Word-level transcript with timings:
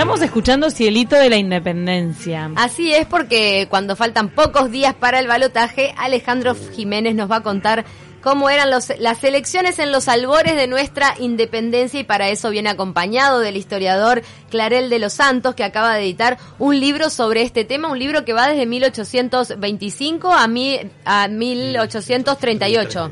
Estamos 0.00 0.22
escuchando 0.22 0.70
Cielito 0.70 1.16
de 1.16 1.28
la 1.28 1.36
Independencia. 1.36 2.50
Así 2.56 2.92
es 2.92 3.06
porque 3.06 3.66
cuando 3.68 3.96
faltan 3.96 4.30
pocos 4.30 4.70
días 4.70 4.94
para 4.94 5.18
el 5.18 5.26
balotaje, 5.26 5.94
Alejandro 5.98 6.54
Jiménez 6.74 7.14
nos 7.14 7.30
va 7.30 7.36
a 7.36 7.42
contar 7.42 7.84
cómo 8.20 8.50
eran 8.50 8.70
los, 8.70 8.92
las 8.98 9.22
elecciones 9.24 9.78
en 9.78 9.92
los 9.92 10.08
albores 10.08 10.56
de 10.56 10.66
nuestra 10.66 11.14
independencia 11.18 12.00
y 12.00 12.04
para 12.04 12.28
eso 12.28 12.50
viene 12.50 12.70
acompañado 12.70 13.40
del 13.40 13.56
historiador 13.56 14.22
Clarel 14.50 14.90
de 14.90 14.98
los 14.98 15.12
Santos 15.12 15.54
que 15.54 15.64
acaba 15.64 15.94
de 15.94 16.02
editar 16.02 16.38
un 16.58 16.78
libro 16.78 17.10
sobre 17.10 17.42
este 17.42 17.64
tema, 17.64 17.90
un 17.90 17.98
libro 17.98 18.24
que 18.24 18.32
va 18.32 18.48
desde 18.48 18.66
1825 18.66 20.32
a, 20.32 20.46
mi, 20.48 20.78
a 21.04 21.28
1838. 21.28 23.10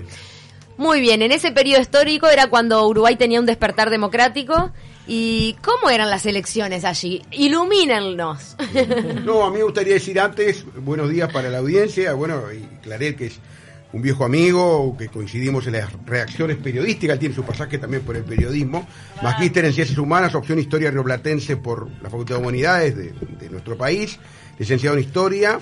Muy 0.77 1.01
bien, 1.01 1.23
en 1.23 1.33
ese 1.33 1.51
periodo 1.51 1.81
histórico 1.81 2.29
era 2.29 2.47
cuando 2.49 2.87
Uruguay 2.87 3.17
tenía 3.17 3.41
un 3.41 3.47
despertar 3.47 3.91
democrático 3.91 4.73
¿Y 5.11 5.57
cómo 5.65 5.89
eran 5.89 6.11
las 6.11 6.27
elecciones 6.27 6.85
allí? 6.85 7.23
Ilumínenos. 7.33 8.57
No, 9.25 9.45
a 9.45 9.51
mí 9.51 9.57
me 9.59 9.65
gustaría 9.65 9.95
decir 9.95 10.21
antes, 10.21 10.65
buenos 10.77 11.11
días 11.11 11.33
para 11.33 11.49
la 11.49 11.59
audiencia, 11.59 12.13
bueno, 12.13 12.43
y 12.53 12.61
Clarel, 12.83 13.17
que 13.17 13.27
es 13.27 13.41
un 13.93 14.03
viejo 14.03 14.25
amigo, 14.25 14.97
que 14.99 15.09
coincidimos 15.09 15.67
en 15.67 15.75
las 15.75 15.93
reacciones 16.05 16.57
periodísticas, 16.59 17.15
él 17.15 17.21
tiene 17.21 17.35
su 17.35 17.45
pasaje 17.45 17.79
también 17.79 18.03
por 18.03 18.17
el 18.17 18.25
periodismo, 18.25 18.87
magíster 19.23 19.65
en 19.65 19.73
Ciencias 19.73 19.99
Humanas, 19.99 20.35
opción 20.35 20.59
Historia 20.59 20.91
Rioplatense 20.91 21.57
por 21.57 21.89
la 22.03 22.11
Facultad 22.11 22.37
de 22.37 22.41
Humanidades 22.43 22.97
de, 22.97 23.49
nuestro 23.51 23.79
país, 23.79 24.19
licenciado 24.59 24.97
en 24.97 25.05
Historia, 25.05 25.59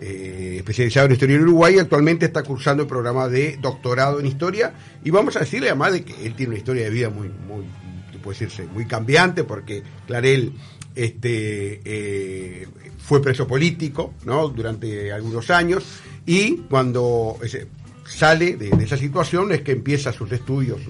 eh, 0.00 0.56
especializado 0.58 1.06
en 1.06 1.12
Historia 1.12 1.36
de 1.36 1.42
Uruguay, 1.42 1.74
y 1.74 1.78
actualmente 1.80 2.26
está 2.26 2.44
cursando 2.44 2.84
el 2.84 2.88
programa 2.88 3.28
de 3.28 3.58
doctorado 3.60 4.20
en 4.20 4.26
Historia, 4.26 4.72
y 5.02 5.10
vamos 5.10 5.34
a 5.36 5.40
decirle 5.40 5.68
además 5.68 5.94
de 5.94 6.04
que 6.04 6.26
él 6.26 6.34
tiene 6.34 6.50
una 6.50 6.58
historia 6.58 6.84
de 6.84 6.90
vida 6.90 7.10
muy, 7.10 7.28
muy, 7.28 7.64
puede 8.22 8.38
decirse, 8.38 8.68
muy 8.72 8.86
cambiante, 8.86 9.42
porque 9.42 9.82
Clarel 10.06 10.52
este, 10.98 11.80
eh, 11.84 12.66
fue 12.98 13.22
preso 13.22 13.46
político 13.46 14.14
durante 14.54 15.12
algunos 15.12 15.48
años 15.50 15.84
y 16.26 16.56
cuando 16.68 17.38
sale 18.04 18.56
de, 18.56 18.70
esa 18.82 18.96
situación 18.96 19.52
es 19.52 19.62
que 19.62 19.72
empieza 19.72 20.12
sus 20.12 20.32
estudios 20.32 20.80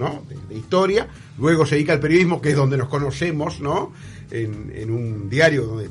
de, 0.49 0.55
historia, 0.55 1.07
luego 1.37 1.65
se 1.65 1.75
dedica 1.75 1.93
al 1.93 1.99
periodismo, 1.99 2.41
que 2.41 2.49
es 2.49 2.55
donde 2.55 2.77
nos 2.77 2.89
conocemos, 2.89 3.59
¿no? 3.59 3.93
en, 4.31 4.89
un 4.89 5.29
diario 5.29 5.65
donde 5.65 5.89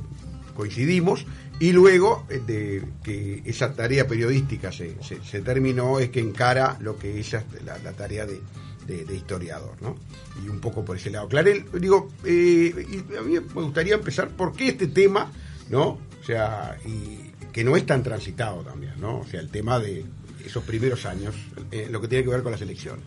coincidimos, 0.56 1.24
y 1.60 1.72
luego 1.72 2.26
eh, 2.28 2.40
de 2.44 2.82
que 3.04 3.42
esa 3.44 3.72
tarea 3.72 4.06
periodística 4.06 4.72
se, 4.72 4.94
terminó 5.42 6.00
es 6.00 6.10
que 6.10 6.20
encara 6.20 6.76
lo 6.80 6.98
que 6.98 7.20
es 7.20 7.32
la 7.32 7.92
tarea 7.92 8.26
de, 8.26 8.40
de, 8.88 9.14
historiador, 9.14 9.74
¿no? 9.80 9.96
Y 10.44 10.48
un 10.48 10.60
poco 10.60 10.84
por 10.84 10.96
ese 10.96 11.10
lado. 11.10 11.28
Clarel, 11.28 11.66
digo, 11.74 12.10
eh, 12.24 12.72
a 13.18 13.22
mí 13.22 13.34
me 13.34 13.62
gustaría 13.62 13.94
empezar 13.94 14.28
por 14.30 14.54
qué 14.54 14.68
este 14.68 14.88
tema, 14.88 15.30
¿no? 15.68 15.98
O 16.20 16.24
sea, 16.24 16.76
y 16.86 17.32
que 17.52 17.64
no 17.64 17.76
es 17.76 17.84
tan 17.84 18.02
transitado 18.02 18.62
también, 18.62 18.94
¿no? 18.98 19.20
O 19.20 19.26
sea, 19.26 19.40
el 19.40 19.50
tema 19.50 19.78
de 19.78 20.04
esos 20.44 20.64
primeros 20.64 21.04
años, 21.06 21.34
eh, 21.70 21.88
lo 21.90 22.00
que 22.00 22.08
tiene 22.08 22.24
que 22.24 22.30
ver 22.30 22.42
con 22.42 22.52
las 22.52 22.60
elecciones. 22.62 23.04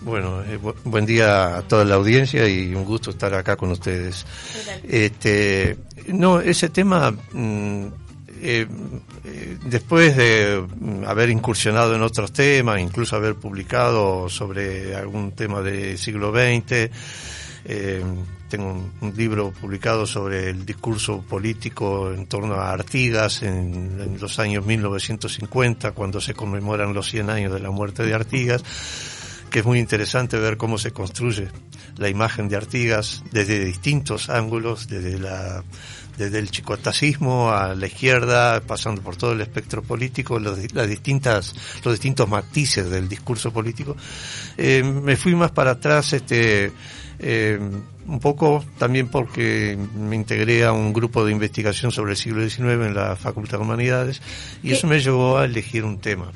Bueno, 0.00 0.42
eh, 0.44 0.58
buen 0.84 1.06
día 1.06 1.56
a 1.56 1.62
toda 1.62 1.84
la 1.84 1.96
audiencia 1.96 2.48
y 2.48 2.74
un 2.74 2.84
gusto 2.84 3.10
estar 3.10 3.34
acá 3.34 3.56
con 3.56 3.70
ustedes. 3.70 4.26
Este, 4.84 5.76
no, 6.06 6.40
ese 6.40 6.68
tema 6.68 7.10
mm, 7.10 7.86
eh, 8.40 8.66
eh, 9.24 9.58
después 9.64 10.16
de 10.16 10.60
mm, 10.60 11.04
haber 11.04 11.30
incursionado 11.30 11.94
en 11.94 12.02
otros 12.02 12.32
temas, 12.32 12.80
incluso 12.80 13.16
haber 13.16 13.34
publicado 13.34 14.28
sobre 14.28 14.94
algún 14.94 15.32
tema 15.32 15.60
del 15.62 15.98
siglo 15.98 16.32
XX, 16.32 16.90
eh, 17.64 18.04
tengo 18.48 18.90
un, 19.00 19.14
libro 19.16 19.52
publicado 19.52 20.06
sobre 20.06 20.50
el 20.50 20.64
discurso 20.64 21.20
político 21.22 22.12
en 22.12 22.26
torno 22.26 22.54
a 22.54 22.72
Artigas 22.72 23.42
en, 23.42 24.00
en, 24.00 24.18
los 24.20 24.38
años 24.38 24.64
1950, 24.64 25.92
cuando 25.92 26.20
se 26.20 26.34
conmemoran 26.34 26.94
los 26.94 27.10
100 27.10 27.30
años 27.30 27.52
de 27.52 27.60
la 27.60 27.70
muerte 27.70 28.04
de 28.04 28.14
Artigas, 28.14 28.64
que 29.50 29.60
es 29.60 29.64
muy 29.64 29.78
interesante 29.78 30.38
ver 30.38 30.56
cómo 30.56 30.78
se 30.78 30.92
construye 30.92 31.48
la 31.96 32.08
imagen 32.08 32.48
de 32.48 32.56
Artigas 32.56 33.22
desde 33.32 33.64
distintos 33.64 34.30
ángulos, 34.30 34.88
desde 34.88 35.18
la 35.18 35.62
desde 36.18 36.40
el 36.40 36.50
chicotacismo 36.50 37.50
a 37.50 37.74
la 37.74 37.86
izquierda, 37.86 38.60
pasando 38.60 39.00
por 39.00 39.16
todo 39.16 39.32
el 39.32 39.40
espectro 39.40 39.82
político, 39.82 40.38
los, 40.38 40.72
las 40.74 40.88
distintas, 40.88 41.54
los 41.84 41.94
distintos 41.94 42.28
matices 42.28 42.90
del 42.90 43.08
discurso 43.08 43.52
político. 43.52 43.96
Eh, 44.56 44.82
me 44.82 45.16
fui 45.16 45.34
más 45.36 45.52
para 45.52 45.72
atrás, 45.72 46.12
este, 46.12 46.72
eh, 47.20 47.58
un 48.06 48.20
poco 48.20 48.64
también 48.78 49.08
porque 49.08 49.78
me 49.94 50.16
integré 50.16 50.64
a 50.64 50.72
un 50.72 50.92
grupo 50.92 51.24
de 51.24 51.32
investigación 51.32 51.92
sobre 51.92 52.12
el 52.12 52.16
siglo 52.16 52.48
XIX 52.48 52.86
en 52.86 52.94
la 52.94 53.14
Facultad 53.16 53.58
de 53.58 53.64
Humanidades 53.64 54.20
y 54.62 54.72
eso 54.72 54.86
me 54.86 54.98
llevó 55.00 55.38
a 55.38 55.44
elegir 55.44 55.84
un 55.84 55.98
tema. 55.98 56.32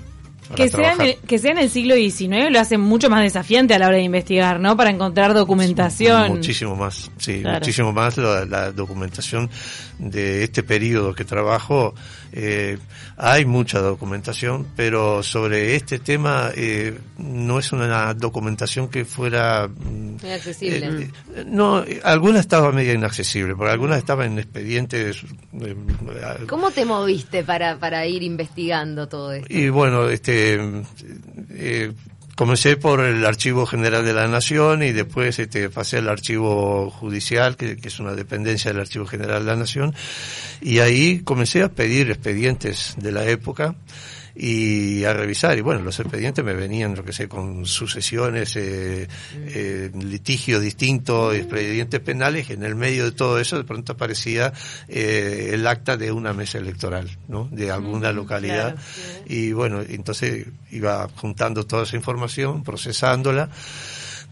Que 0.54 0.68
sea, 0.68 0.92
en 0.92 1.00
el, 1.00 1.16
que 1.16 1.38
sea 1.38 1.52
en 1.52 1.58
el 1.58 1.70
siglo 1.70 1.94
XIX 1.94 2.50
lo 2.50 2.60
hace 2.60 2.78
mucho 2.78 3.08
más 3.10 3.22
desafiante 3.22 3.74
a 3.74 3.78
la 3.78 3.88
hora 3.88 3.96
de 3.96 4.02
investigar, 4.02 4.60
¿no? 4.60 4.76
Para 4.76 4.90
encontrar 4.90 5.34
documentación. 5.34 6.32
Muchísimo 6.32 6.76
más, 6.76 7.10
sí, 7.18 7.42
muchísimo 7.44 7.92
más 7.92 8.16
la, 8.16 8.72
documentación 8.72 9.50
de 9.98 10.44
este 10.44 10.62
periodo 10.62 11.14
que 11.14 11.24
trabajo. 11.24 11.94
Eh, 12.32 12.78
hay 13.16 13.44
mucha 13.44 13.78
documentación, 13.80 14.66
pero 14.74 15.22
sobre 15.22 15.76
este 15.76 15.98
tema 15.98 16.50
eh, 16.56 16.98
no 17.18 17.58
es 17.58 17.72
una 17.72 18.14
documentación 18.14 18.88
que 18.88 19.04
fuera... 19.04 19.68
Mm, 19.68 20.16
Muy 20.22 20.30
accesible. 20.30 21.10
Eh, 21.34 21.44
no, 21.46 21.84
alguna 22.02 22.40
estaba 22.40 22.72
media 22.72 22.94
inaccesible, 22.94 23.54
porque 23.54 23.72
algunas 23.72 23.98
estaban 23.98 24.32
en 24.32 24.38
expedientes... 24.38 25.22
¿Cómo 26.48 26.70
te 26.70 26.84
moviste 26.84 27.44
para, 27.44 27.78
para 27.78 28.06
ir 28.06 28.22
investigando 28.22 29.08
todo 29.08 29.32
esto? 29.32 29.46
Y 29.52 29.68
bueno, 29.68 30.08
este 30.08 30.41
eh, 31.50 31.92
comencé 32.34 32.76
por 32.76 33.00
el 33.00 33.24
Archivo 33.24 33.66
General 33.66 34.04
de 34.04 34.12
la 34.12 34.26
Nación 34.26 34.82
y 34.82 34.92
después 34.92 35.38
este, 35.38 35.68
pasé 35.70 35.98
al 35.98 36.08
Archivo 36.08 36.90
Judicial, 36.90 37.56
que, 37.56 37.78
es 37.82 38.00
una 38.00 38.14
dependencia 38.14 38.72
del 38.72 38.80
Archivo 38.80 39.06
General 39.06 39.44
de 39.44 39.50
la 39.50 39.56
Nación, 39.56 39.94
y 40.60 40.78
ahí 40.78 41.20
comencé 41.20 41.62
a 41.62 41.68
pedir 41.68 42.10
expedientes 42.10 42.94
de 42.98 43.12
la 43.12 43.26
época 43.26 43.74
y 44.34 45.04
a 45.04 45.12
revisar. 45.12 45.56
Y 45.58 45.60
bueno, 45.60 45.82
los 45.82 45.98
expedientes 46.00 46.44
me 46.44 46.54
venían, 46.54 46.94
lo 46.94 47.04
que 47.04 47.12
sé, 47.12 47.28
con 47.28 47.66
sucesiones, 47.66 48.56
eh, 48.56 49.08
eh, 49.34 49.90
litigios 49.94 50.62
distintos, 50.62 51.34
expedientes 51.34 52.00
penales, 52.00 52.50
y 52.50 52.54
en 52.54 52.62
el 52.62 52.74
medio 52.74 53.04
de 53.04 53.12
todo 53.12 53.38
eso 53.38 53.56
de 53.56 53.64
pronto 53.64 53.92
aparecía 53.92 54.52
eh, 54.88 55.50
el 55.52 55.66
acta 55.66 55.96
de 55.96 56.12
una 56.12 56.32
mesa 56.32 56.58
electoral, 56.58 57.08
¿no? 57.28 57.48
De 57.50 57.70
alguna 57.70 58.12
localidad. 58.12 58.76
Y 59.26 59.52
bueno, 59.52 59.82
entonces 59.82 60.46
iba 60.70 61.08
juntando 61.16 61.64
toda 61.66 61.84
esa 61.84 61.96
información, 61.96 62.62
procesándola 62.62 63.50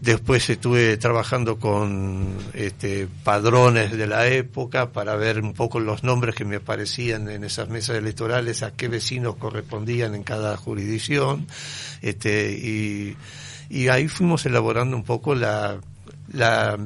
Después 0.01 0.49
estuve 0.49 0.97
trabajando 0.97 1.59
con 1.59 2.35
este, 2.55 3.07
padrones 3.23 3.95
de 3.95 4.07
la 4.07 4.27
época 4.27 4.91
para 4.91 5.15
ver 5.15 5.39
un 5.39 5.53
poco 5.53 5.79
los 5.79 6.03
nombres 6.03 6.33
que 6.33 6.43
me 6.43 6.55
aparecían 6.55 7.29
en 7.29 7.43
esas 7.43 7.69
mesas 7.69 7.97
electorales, 7.97 8.63
a 8.63 8.71
qué 8.71 8.87
vecinos 8.87 9.35
correspondían 9.35 10.15
en 10.15 10.23
cada 10.23 10.57
jurisdicción. 10.57 11.45
Este, 12.01 12.51
y, 12.51 13.15
y 13.69 13.89
ahí 13.89 14.07
fuimos 14.07 14.43
elaborando 14.47 14.97
un 14.97 15.03
poco 15.03 15.35
la, 15.35 15.79
la 16.33 16.79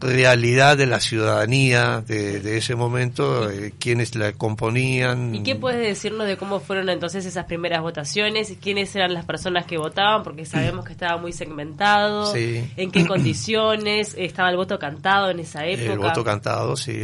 realidad 0.00 0.76
de 0.76 0.86
la 0.86 1.00
ciudadanía 1.00 2.02
de, 2.06 2.56
ese 2.56 2.74
momento, 2.74 3.50
eh, 3.50 3.72
quienes 3.78 4.14
la 4.14 4.32
componían. 4.32 5.34
¿Y 5.34 5.42
qué 5.42 5.56
puedes 5.56 5.80
decirnos 5.86 6.26
de 6.26 6.36
cómo 6.36 6.60
fueron 6.60 6.88
entonces 6.88 7.24
esas 7.26 7.46
primeras 7.46 7.82
votaciones? 7.82 8.52
¿Quiénes 8.60 8.94
eran 8.96 9.14
las 9.14 9.24
personas 9.24 9.66
que 9.66 9.78
votaban? 9.78 10.22
Porque 10.22 10.44
sabemos 10.44 10.84
que 10.84 10.92
estaba 10.92 11.20
muy 11.20 11.32
segmentado. 11.32 12.34
¿En 12.34 12.90
qué 12.90 13.06
condiciones? 13.06 14.14
¿Estaba 14.18 14.50
el 14.50 14.56
voto 14.56 14.78
cantado 14.78 15.30
en 15.30 15.40
esa 15.40 15.66
época? 15.66 15.92
El 15.92 15.98
voto 15.98 16.24
cantado, 16.24 16.76
sí. 16.76 16.98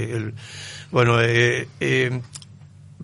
bueno, 0.91 1.21
eh, 1.21 1.69
eh, 1.81 2.21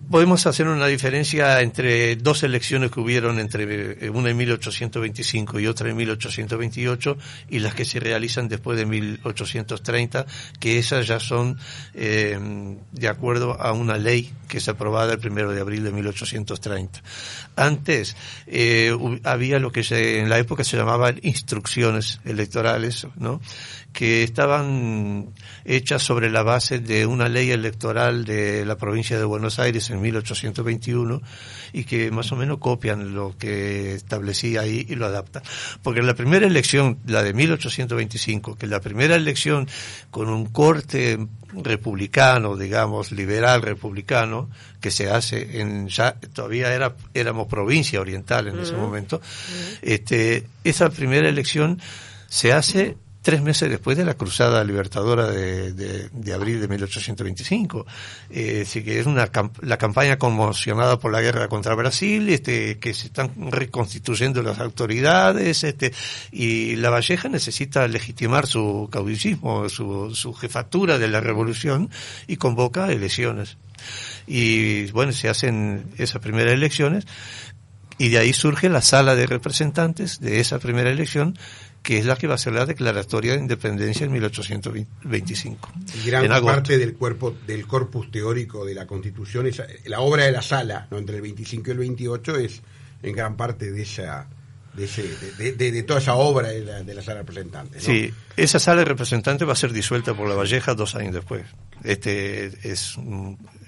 podemos 0.09 0.45
hacer 0.47 0.67
una 0.67 0.87
diferencia 0.87 1.61
entre 1.61 2.15
dos 2.15 2.43
elecciones 2.43 2.91
que 2.91 2.99
hubieron 2.99 3.39
entre 3.39 4.05
eh, 4.05 4.09
una 4.09 4.29
en 4.29 4.37
1825 4.37 5.59
y 5.59 5.67
otra 5.67 5.89
en 5.89 5.97
1828 5.97 7.17
y 7.49 7.59
las 7.59 7.75
que 7.75 7.85
se 7.85 7.99
realizan 7.99 8.47
después 8.47 8.77
de 8.77 8.85
1830, 8.85 10.25
que 10.59 10.79
esas 10.79 11.07
ya 11.07 11.19
son 11.19 11.57
eh, 11.93 12.39
de 12.91 13.07
acuerdo 13.07 13.59
a 13.61 13.71
una 13.71 13.97
ley 13.97 14.33
que 14.47 14.57
es 14.57 14.67
aprobada 14.67 15.13
el 15.13 15.19
primero 15.19 15.51
de 15.51 15.61
abril 15.61 15.83
de 15.83 15.91
1830. 15.91 17.01
Antes 17.55 18.15
eh, 18.47 18.95
había 19.23 19.59
lo 19.59 19.71
que 19.71 19.83
se, 19.83 20.19
en 20.19 20.29
la 20.29 20.39
época 20.39 20.63
se 20.63 20.77
llamaban 20.77 21.19
instrucciones 21.21 22.19
electorales, 22.25 23.07
¿no? 23.15 23.41
que 23.93 24.23
estaban 24.23 25.33
hechas 25.65 26.03
sobre 26.03 26.29
la 26.29 26.43
base 26.43 26.79
de 26.79 27.05
una 27.05 27.27
ley 27.27 27.51
electoral 27.51 28.23
de 28.23 28.65
la 28.65 28.77
provincia 28.77 29.17
de 29.17 29.25
Buenos 29.25 29.59
Aires 29.59 29.89
1821 29.99 31.21
y 31.73 31.83
que 31.83 32.11
más 32.11 32.31
o 32.31 32.35
menos 32.35 32.57
copian 32.57 33.13
lo 33.13 33.37
que 33.37 33.93
establecía 33.93 34.61
ahí 34.61 34.85
y 34.89 34.95
lo 34.95 35.05
adaptan. 35.05 35.43
Porque 35.83 36.01
la 36.01 36.15
primera 36.15 36.47
elección, 36.47 36.99
la 37.05 37.23
de 37.23 37.33
1825, 37.33 38.57
que 38.57 38.67
la 38.67 38.79
primera 38.79 39.15
elección 39.15 39.67
con 40.11 40.29
un 40.29 40.45
corte 40.47 41.19
republicano, 41.53 42.55
digamos, 42.55 43.11
liberal 43.11 43.61
republicano, 43.61 44.49
que 44.79 44.91
se 44.91 45.09
hace 45.09 45.59
en 45.61 45.87
ya 45.87 46.15
todavía 46.33 46.73
era 46.73 46.95
éramos 47.13 47.47
provincia 47.47 47.99
oriental 47.99 48.47
en 48.47 48.59
ese 48.59 48.73
momento. 48.73 49.21
Este, 49.81 50.47
esa 50.63 50.89
primera 50.89 51.27
elección 51.27 51.79
se 52.27 52.53
hace 52.53 52.97
tres 53.21 53.41
meses 53.41 53.69
después 53.69 53.97
de 53.97 54.05
la 54.05 54.13
cruzada 54.13 54.63
libertadora 54.63 55.29
de, 55.29 55.73
de, 55.73 56.33
abril 56.33 56.61
de 56.61 56.67
1825. 56.67 57.85
Eh, 58.29 58.65
que 58.71 58.99
es 58.99 59.05
una 59.05 59.29
la 59.61 59.77
campaña 59.77 60.17
conmocionada 60.17 60.99
por 60.99 61.11
la 61.11 61.21
guerra 61.21 61.47
contra 61.47 61.75
Brasil, 61.75 62.29
este, 62.29 62.79
que 62.79 62.93
se 62.93 63.07
están 63.07 63.51
reconstituyendo 63.51 64.41
las 64.41 64.59
autoridades, 64.59 65.63
este, 65.63 65.93
y 66.31 66.75
la 66.77 66.89
Valleja 66.89 67.27
necesita 67.29 67.87
legitimar 67.87 68.47
su 68.47 68.87
caudillismo, 68.91 69.67
su, 69.69 70.15
su 70.15 70.33
jefatura 70.33 70.97
de 70.97 71.07
la 71.09 71.19
revolución, 71.19 71.89
y 72.27 72.37
convoca 72.37 72.91
elecciones. 72.91 73.57
Y 74.27 74.91
bueno, 74.91 75.11
se 75.11 75.29
hacen 75.29 75.91
esas 75.97 76.21
primeras 76.21 76.53
elecciones, 76.53 77.05
y 77.97 78.07
de 78.07 78.17
ahí 78.17 78.31
surge 78.31 78.69
la 78.69 78.81
sala 78.81 79.13
de 79.13 79.27
representantes 79.27 80.21
de 80.21 80.39
esa 80.39 80.57
primera 80.59 80.89
elección, 80.89 81.37
que 81.89 81.97
es 81.97 82.05
la 82.05 82.15
que 82.15 82.27
va 82.27 82.35
a 82.35 82.37
ser 82.37 82.53
la 82.53 82.67
declaratoria 82.67 83.33
de 83.33 83.39
independencia 83.39 84.05
en 84.05 84.11
1825. 84.11 85.71
Y 86.05 86.11
gran 86.11 86.45
parte 86.45 86.77
del 86.77 86.93
cuerpo 86.93 87.35
del 87.47 87.65
corpus 87.65 88.11
teórico 88.11 88.63
de 88.63 88.75
la 88.75 88.85
Constitución, 88.85 89.47
es, 89.47 89.59
la 89.85 90.01
obra 90.01 90.25
de 90.25 90.31
la 90.31 90.43
sala, 90.43 90.87
¿no? 90.91 90.99
entre 90.99 91.15
el 91.15 91.23
25 91.23 91.67
y 91.67 91.71
el 91.71 91.77
28, 91.79 92.35
es 92.35 92.61
en 93.01 93.15
gran 93.15 93.35
parte 93.35 93.71
de 93.71 93.81
esa 93.81 94.27
de, 94.73 95.53
de, 95.53 95.83
toda 95.83 95.99
esa 95.99 96.15
obra 96.15 96.49
de 96.49 96.61
la, 96.61 96.83
de 96.83 96.93
la 96.93 97.01
sala 97.01 97.15
de 97.15 97.21
representantes. 97.21 97.83
Sí, 97.83 98.13
esa 98.37 98.59
sala 98.59 98.79
de 98.79 98.85
representantes 98.85 99.47
va 99.47 99.53
a 99.53 99.55
ser 99.55 99.73
disuelta 99.73 100.13
por 100.13 100.27
la 100.29 100.35
Valleja 100.35 100.73
dos 100.75 100.95
años 100.95 101.13
después. 101.13 101.43
Este 101.83 102.45
es 102.63 102.97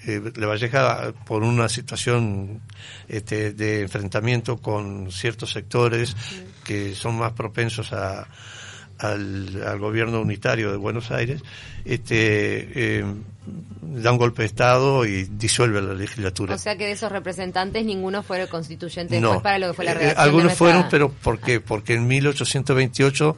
eh, 0.06 0.32
la 0.36 0.48
Valleja 0.48 1.14
por 1.26 1.44
una 1.44 1.70
situación 1.70 2.62
este, 3.08 3.54
de 3.54 3.82
enfrentamiento 3.82 4.58
con 4.58 5.12
ciertos 5.12 5.52
sectores 5.52 6.16
que 6.64 6.96
son 6.96 7.18
más 7.18 7.34
propensos 7.34 7.92
a, 7.94 8.28
al, 9.02 9.80
gobierno 9.80 10.22
unitario 10.22 10.72
de 10.72 10.78
Buenos 10.78 11.12
Aires, 11.12 11.42
este, 11.86 13.00
eh, 13.00 13.06
da 13.82 14.12
un 14.12 14.18
golpe 14.18 14.44
de 14.44 14.48
Estado 14.48 15.06
y 15.06 15.24
disuelve 15.24 15.82
la 15.82 15.94
legislatura. 15.94 16.56
O 16.56 16.58
sea 16.58 16.78
que 16.78 16.86
de 16.86 16.92
esos 16.92 17.12
representantes 17.12 17.86
ninguno 17.86 18.24
fue 18.24 18.42
el 18.42 18.48
constituyente 18.48 19.20
no. 19.20 19.42
para 19.42 19.60
lo 19.60 19.68
que 19.68 19.74
fue 19.74 19.86
la 19.86 19.94
eh, 19.94 20.14
algunos 20.16 20.54
fueron, 20.54 20.86
pero 20.90 21.10
¿por 21.10 21.40
qué? 21.40 21.60
Porque 21.60 21.96
en 21.96 22.08
1828 22.08 23.38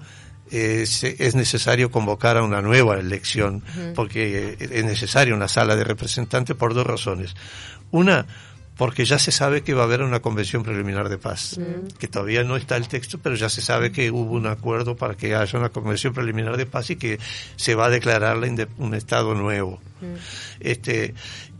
eh, 0.51 0.83
es 0.83 1.35
necesario 1.35 1.89
convocar 1.89 2.37
a 2.37 2.43
una 2.43 2.61
nueva 2.61 2.99
elección, 2.99 3.63
porque 3.95 4.57
es 4.59 4.85
necesaria 4.85 5.33
una 5.33 5.47
sala 5.47 5.75
de 5.75 5.83
representantes 5.83 6.55
por 6.55 6.73
dos 6.73 6.85
razones. 6.85 7.35
Una, 7.91 8.25
porque 8.77 9.05
ya 9.05 9.19
se 9.19 9.31
sabe 9.31 9.61
que 9.61 9.73
va 9.73 9.81
a 9.81 9.85
haber 9.85 10.01
una 10.01 10.21
convención 10.21 10.63
preliminar 10.63 11.09
de 11.09 11.17
paz, 11.17 11.57
mm. 11.57 11.97
que 11.99 12.07
todavía 12.07 12.43
no 12.43 12.55
está 12.55 12.75
el 12.75 12.87
texto, 12.87 13.19
pero 13.21 13.35
ya 13.35 13.49
se 13.49 13.61
sabe 13.61 13.91
que 13.91 14.09
hubo 14.09 14.33
un 14.33 14.47
acuerdo 14.47 14.95
para 14.95 15.15
que 15.15 15.35
haya 15.35 15.59
una 15.59 15.69
convención 15.69 16.13
preliminar 16.13 16.57
de 16.57 16.65
paz 16.65 16.89
y 16.89 16.95
que 16.95 17.19
se 17.55 17.75
va 17.75 17.85
a 17.85 17.89
declarar 17.89 18.37
un 18.77 18.95
Estado 18.95 19.35
nuevo. 19.35 19.79
Mm. 20.01 20.15
Este, 20.59 21.13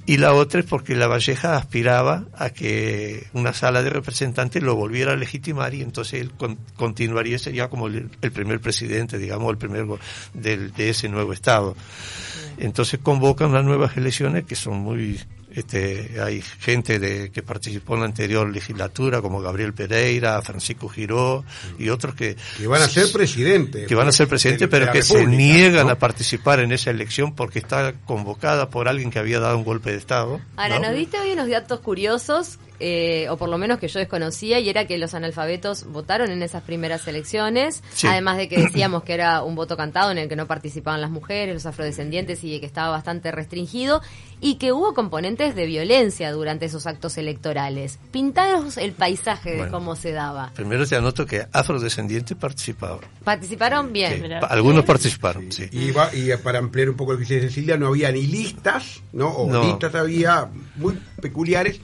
y 0.05 0.17
la 0.17 0.33
otra 0.33 0.59
es 0.59 0.65
porque 0.65 0.95
la 0.95 1.07
Valleja 1.07 1.55
aspiraba 1.55 2.25
a 2.35 2.49
que 2.49 3.27
una 3.33 3.53
sala 3.53 3.83
de 3.83 3.89
representantes 3.89 4.61
lo 4.61 4.75
volviera 4.75 5.13
a 5.13 5.15
legitimar 5.15 5.73
y 5.75 5.81
entonces 5.81 6.19
él 6.19 6.31
continuaría, 6.75 7.37
sería 7.37 7.69
como 7.69 7.87
el, 7.87 8.09
primer 8.09 8.59
presidente, 8.59 9.17
digamos, 9.17 9.51
el 9.51 9.57
primer 9.57 9.85
de 10.33 10.89
ese 10.89 11.09
nuevo 11.09 11.31
Estado. 11.31 11.73
Mm. 11.73 12.63
Entonces 12.63 12.99
convocan 13.01 13.51
unas 13.51 13.65
nuevas 13.65 13.95
elecciones 13.97 14.45
que 14.45 14.55
son 14.55 14.79
muy 14.79 15.19
este, 15.55 16.21
hay 16.21 16.41
gente 16.41 16.99
de, 16.99 17.31
que 17.31 17.43
participó 17.43 17.93
en 17.95 18.01
la 18.01 18.05
anterior 18.07 18.49
legislatura, 18.49 19.21
como 19.21 19.41
Gabriel 19.41 19.73
Pereira, 19.73 20.41
Francisco 20.41 20.89
Giró 20.89 21.43
y 21.77 21.89
otros 21.89 22.15
que... 22.15 22.35
Que 22.57 22.67
van 22.67 22.81
a 22.81 22.87
ser 22.87 23.11
presidentes. 23.11 23.87
Que 23.87 23.95
van 23.95 24.07
a 24.07 24.11
ser 24.11 24.27
presidentes, 24.27 24.67
pero 24.67 24.91
que 24.91 25.03
se 25.03 25.25
niegan 25.25 25.89
a 25.89 25.95
participar 25.95 26.59
en 26.59 26.71
esa 26.71 26.89
elección 26.89 27.35
porque 27.35 27.59
está 27.59 27.93
convocada 28.05 28.69
por 28.69 28.87
alguien 28.87 29.11
que 29.11 29.19
había 29.19 29.39
dado 29.39 29.57
un 29.57 29.63
golpe 29.63 29.91
de 29.91 29.97
Estado. 29.97 30.41
Ahora, 30.55 30.79
nos 30.79 30.93
diste 30.93 31.19
hoy 31.19 31.33
unos 31.33 31.49
datos 31.49 31.79
curiosos 31.79 32.59
eh, 32.79 33.27
o 33.29 33.37
por 33.37 33.49
lo 33.49 33.57
menos 33.57 33.79
que 33.79 33.87
yo 33.87 33.99
desconocía, 33.99 34.59
y 34.59 34.69
era 34.69 34.85
que 34.85 34.97
los 34.97 35.13
analfabetos 35.13 35.85
votaron 35.85 36.31
en 36.31 36.43
esas 36.43 36.63
primeras 36.63 37.07
elecciones, 37.07 37.83
además 38.03 38.37
de 38.37 38.49
que 38.49 38.57
decíamos 38.59 39.03
que 39.03 39.13
era 39.13 39.43
un 39.43 39.55
voto 39.55 39.77
cantado 39.77 40.11
en 40.11 40.17
el 40.17 40.29
que 40.29 40.35
no 40.35 40.47
participaban 40.47 41.01
las 41.01 41.11
mujeres, 41.11 41.53
los 41.53 41.65
afrodescendientes 41.65 42.43
y 42.43 42.59
que 42.59 42.65
estaba 42.65 42.89
bastante 42.89 43.31
restringido, 43.31 44.01
y 44.41 44.55
que 44.55 44.73
hubo 44.73 44.93
componentes 44.93 45.55
de 45.55 45.65
violencia 45.65 46.31
durante 46.31 46.65
esos 46.65 46.85
actos 46.85 47.17
electorales. 47.17 47.99
Pintaros 48.11 48.77
el 48.77 48.91
paisaje 48.91 49.55
de 49.55 49.69
cómo 49.69 49.95
se 49.95 50.11
daba. 50.11 50.51
Primero 50.53 50.85
te 50.85 50.95
anoto 50.95 51.25
que 51.25 51.47
afrodescendientes 51.51 52.35
participaban. 52.37 52.99
¿Participaron? 53.23 53.93
Bien. 53.93 54.33
Algunos 54.49 54.83
participaron, 54.83 55.51
sí. 55.51 55.69
Y, 55.71 55.91
y, 55.91 56.35
para 56.43 56.59
ampliar 56.59 56.89
un 56.89 56.95
poco 56.95 57.13
lo 57.13 57.19
que 57.19 57.23
dice 57.23 57.41
Cecilia, 57.41 57.77
no 57.77 57.87
había 57.87 58.11
ni 58.11 58.27
listas, 58.27 59.01
¿no? 59.13 59.29
O 59.29 59.63
listas 59.63 59.95
había 59.95 60.49
muy 60.75 60.99
peculiares 61.21 61.79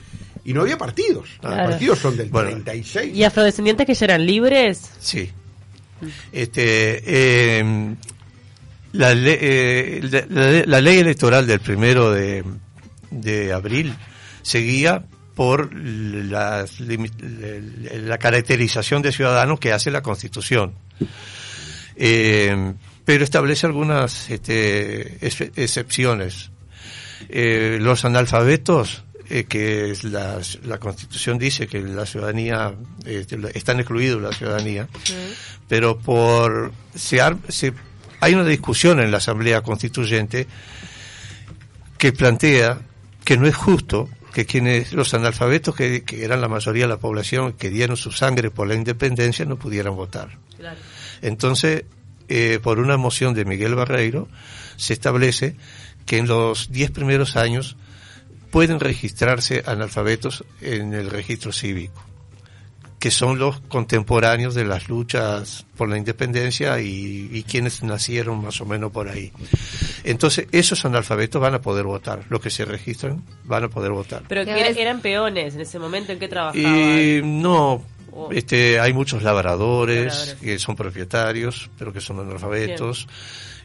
y 0.46 0.54
no 0.54 0.62
había 0.62 0.78
partidos. 0.78 1.30
Los 1.42 1.54
partidos 1.54 2.00
son 2.00 2.18
del 2.18 2.32
36. 2.32 3.16
¿Y 3.16 3.24
afrodescendientes 3.24 3.86
que 3.86 3.94
ya 3.94 4.06
eran 4.06 4.26
libres? 4.26 4.92
Sí. 5.00 5.32
Este, 6.32 7.04
eh, 7.06 7.96
la, 8.94 9.12
eh, 9.12 10.64
la, 10.66 10.82
ley 10.82 11.00
electoral 11.00 11.46
del 11.46 11.60
primero 11.60 12.12
de, 12.12 12.44
de 13.12 13.54
abril 13.54 13.94
seguía 14.42 15.04
por 15.36 15.74
la, 15.74 16.66
la, 16.80 18.18
caracterización 18.18 19.02
de 19.02 19.12
ciudadanos 19.12 19.60
que 19.60 19.74
hace 19.74 19.92
la 19.92 20.02
Constitución. 20.02 20.74
Eh, 21.96 22.74
pero 23.06 23.24
establece 23.24 23.66
algunas 23.66 24.30
este, 24.30 25.18
excepciones. 25.26 26.52
los 27.30 28.06
analfabetos 28.06 29.04
eh, 29.30 29.46
que 29.46 29.94
la, 30.04 30.42
la, 30.64 30.78
Constitución 30.80 31.38
dice 31.38 31.68
que 31.68 31.82
la 31.82 32.06
ciudadanía, 32.06 32.74
eh, 33.06 33.26
están 33.54 33.80
excluidos 33.80 34.22
la 34.22 34.32
ciudadanía, 34.32 34.88
pero 35.68 36.00
por 36.00 36.72
se, 36.96 37.20
se, 37.48 37.74
hay 38.20 38.34
una 38.34 38.46
discusión 38.46 39.00
en 39.00 39.12
la 39.12 39.18
Asamblea 39.18 39.62
Constituyente 39.62 40.48
que 42.00 42.12
plantea 42.12 42.82
que 43.24 43.38
no 43.38 43.46
es 43.46 43.56
justo 43.56 44.10
que 44.34 44.46
quienes 44.46 44.94
los 44.94 45.14
analfabetos 45.14 45.76
que, 45.76 46.04
eran 46.12 46.42
la 46.42 46.48
mayoría 46.48 46.86
de 46.86 46.90
la 46.90 46.98
población 46.98 47.54
que 47.54 47.70
dieron 47.70 47.98
su 47.98 48.12
sangre 48.12 48.50
por 48.50 48.68
la 48.68 48.76
independencia 48.76 49.46
no 49.46 49.58
pudieran 49.58 49.96
votar. 49.96 50.38
Entonces, 51.22 51.86
eh, 52.28 52.60
por 52.62 52.80
una 52.80 52.98
moción 52.98 53.34
de 53.34 53.46
Miguel 53.46 53.76
Barreiro, 53.76 54.28
se 54.78 54.94
establece 54.94 55.56
que 56.06 56.18
en 56.18 56.28
los 56.28 56.72
diez 56.72 56.90
primeros 56.90 57.36
años 57.36 57.76
pueden 58.50 58.80
registrarse 58.80 59.64
analfabetos 59.66 60.44
en 60.62 60.94
el 60.94 61.10
registro 61.10 61.52
cívico, 61.52 62.04
que 63.00 63.12
son 63.12 63.40
los 63.40 63.60
contemporáneos 63.62 64.56
de 64.56 64.66
las 64.66 64.90
luchas 64.90 65.66
por 65.78 65.90
la 65.90 65.98
independencia 65.98 66.80
y, 66.82 67.46
quienes 67.48 67.84
nacieron 67.84 68.44
más 68.44 68.60
o 68.62 68.66
menos 68.66 68.92
por 68.92 69.08
ahí. 69.08 69.32
Entonces, 70.04 70.48
esos 70.52 70.84
analfabetos 70.86 71.42
van 71.42 71.56
a 71.56 71.62
poder 71.62 71.86
votar. 71.86 72.24
Los 72.30 72.42
que 72.42 72.50
se 72.50 72.66
registran 72.66 73.24
van 73.46 73.66
a 73.66 73.70
poder 73.70 73.92
votar. 73.92 74.24
¿Pero 74.28 74.46
que 74.46 74.82
eran 74.82 75.02
peones 75.02 75.56
en 75.56 75.62
ese 75.62 75.80
momento? 75.80 76.12
¿En 76.12 76.20
qué 76.20 76.28
trabajaban? 76.28 77.42
no, 77.42 77.84
oh. 78.12 78.30
este, 78.32 78.80
hay 78.80 78.94
muchos 78.94 79.24
labradores, 79.24 80.36
que 80.42 80.60
son 80.60 80.76
propietarios, 80.76 81.70
pero 81.78 81.94
que 81.94 82.02
son 82.02 82.20
analfabetos. 82.20 83.08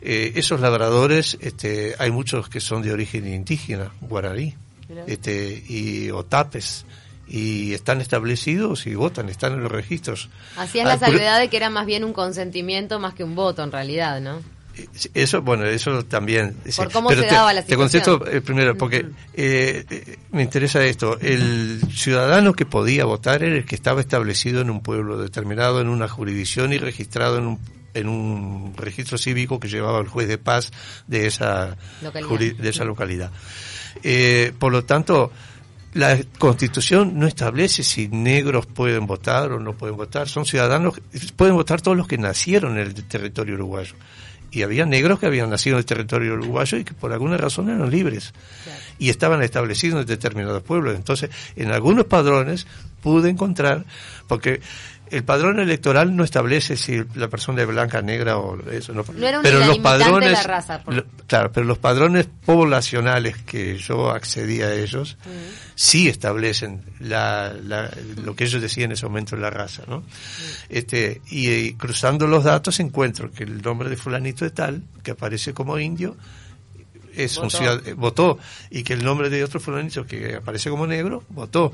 Eh, 0.01 0.33
esos 0.37 0.61
labradores, 0.61 1.39
este, 1.41 1.95
hay 1.99 2.11
muchos 2.11 2.51
que 2.51 2.61
son 2.61 2.83
de 2.83 2.93
origen 2.93 3.27
indígena, 3.27 3.91
guaraní 4.03 4.55
este, 5.07 5.63
y 5.69 6.11
otapes 6.11 6.85
y 7.27 7.73
están 7.73 8.01
establecidos 8.01 8.87
y 8.87 8.95
votan, 8.95 9.29
están 9.29 9.55
en 9.55 9.63
los 9.63 9.73
registros. 9.73 10.29
Así 10.57 10.79
es 10.79 10.85
la 10.85 10.99
salvedad 10.99 11.41
de 11.41 11.49
que 11.49 11.57
era 11.57 11.71
más 11.71 11.87
bien 11.87 12.05
un 12.05 12.13
consentimiento 12.13 13.01
más 13.01 13.15
que 13.15 13.25
un 13.25 13.35
voto 13.35 13.63
en 13.63 13.73
realidad, 13.73 14.21
¿no? 14.21 14.41
Eso, 15.15 15.41
bueno, 15.43 15.65
eso 15.67 16.05
también. 16.05 16.57
¿Por 16.77 16.91
cómo 16.91 17.11
se 17.11 17.27
daba 17.27 17.53
la 17.53 17.63
Te 17.63 17.77
contesto 17.77 18.27
eh, 18.27 18.41
primero, 18.41 18.77
porque 18.77 19.07
eh, 19.33 19.85
eh, 19.89 20.19
me 20.33 20.43
interesa 20.43 20.85
esto. 20.85 21.17
El 21.21 21.81
ciudadano 21.93 22.55
que 22.55 22.67
podía 22.67 23.05
votar 23.05 23.45
era 23.45 23.55
el 23.55 23.65
que 23.65 23.77
estaba 23.77 24.01
establecido 24.01 24.61
en 24.61 24.71
un 24.71 24.81
pueblo 24.81 25.17
determinado, 25.17 25.81
en 25.81 25.89
una 25.89 26.09
jurisdicción 26.09 26.73
y 26.73 26.79
registrado 26.79 27.39
en 27.39 27.47
un, 27.47 27.61
en 27.95 28.09
un 28.09 28.75
registro 28.77 29.17
cívico 29.17 29.61
que 29.61 29.69
llevaba 29.69 30.01
el 30.01 30.09
juez 30.09 30.27
de 30.27 30.39
paz 30.39 30.73
de 31.07 31.29
esa 31.29 31.77
de 32.01 32.69
esa 32.69 32.85
localidad. 32.85 33.31
Eh, 34.03 34.53
por 34.59 34.73
lo 34.73 34.85
tanto, 34.85 35.31
la 35.95 36.19
constitución 36.39 37.19
no 37.19 37.27
establece 37.27 37.83
si 37.83 38.09
negros 38.09 38.67
pueden 38.67 39.07
votar 39.07 39.53
o 39.53 39.61
no 39.61 39.75
pueden 39.75 39.97
votar, 39.97 40.29
son 40.29 40.45
ciudadanos, 40.45 41.01
pueden 41.37 41.55
votar 41.55 41.81
todos 41.81 41.97
los 41.97 42.09
que 42.09 42.19
nacieron 42.19 42.73
en 42.73 42.87
el 42.87 42.95
territorio 43.05 43.55
uruguayo. 43.55 43.95
Y 44.51 44.63
había 44.63 44.87
negros 44.87 45.19
que 45.19 45.27
habían 45.27 45.51
nacido 45.51 45.77
en 45.77 45.79
el 45.81 45.85
territorio 45.85 46.35
uruguayo 46.35 46.79
y 46.79 46.85
que 46.85 46.95
por 46.95 47.13
alguna 47.13 47.37
razón 47.37 47.71
eran 47.71 47.91
libres. 47.91 48.33
Y 49.01 49.11
estaban 49.11 49.43
establecidos 49.43 50.01
en 50.01 50.07
determinados 50.07 50.63
pueblos. 50.63 50.95
Entonces, 50.95 51.31
en 51.57 51.73
algunos 51.73 52.07
padrones 52.07 52.67
pude 53.03 53.31
encontrar, 53.31 53.85
porque 54.29 54.61
el 55.11 55.25
padrón 55.25 55.61
electoral 55.61 56.17
no 56.17 56.25
establece 56.25 56.77
si 56.77 57.03
la 57.15 57.29
persona 57.29 57.63
es 57.63 57.69
blanca, 57.69 58.01
negra 58.03 58.39
o 58.39 58.59
eso. 58.71 58.93
No, 58.93 59.05
pero 59.05 59.65
los 59.67 59.79
padrones, 59.79 60.39
claro, 61.27 61.53
pero 61.53 61.67
los 61.67 61.79
padrones 61.79 62.27
poblacionales 62.45 63.37
que 63.39 63.77
yo 63.77 64.11
accedí 64.11 64.63
a 64.63 64.73
ellos 64.73 65.17
sí 65.75 66.09
establecen 66.09 66.83
la, 67.01 67.53
lo 68.25 68.35
que 68.35 68.45
ellos 68.45 68.63
decían 68.63 68.87
en 68.87 68.93
ese 68.93 69.07
momento 69.07 69.37
la 69.37 69.51
raza, 69.51 69.83
¿no? 69.87 70.05
Este 70.69 71.21
y, 71.31 71.75
cruzando 71.75 72.27
los 72.27 72.45
datos 72.45 72.81
encuentro 72.81 73.31
que 73.31 73.45
el 73.45 73.61
nombre 73.63 73.91
de 73.91 73.97
fulanito 73.97 74.45
de 74.45 74.51
tal 74.51 74.83
que 75.03 75.13
aparece 75.13 75.53
como 75.53 75.79
indio 75.79 76.17
es 77.15 77.37
votó. 77.37 77.45
un 77.45 77.51
ciudad, 77.51 77.95
votó 77.97 78.39
y 78.71 78.83
que 78.83 78.95
el 78.95 79.05
nombre 79.05 79.31
de 79.31 79.45
otro 79.45 79.61
fulanito 79.61 80.07
que 80.07 80.37
aparece 80.37 80.71
como 80.71 80.87
negro 80.87 81.23
votó, 81.29 81.73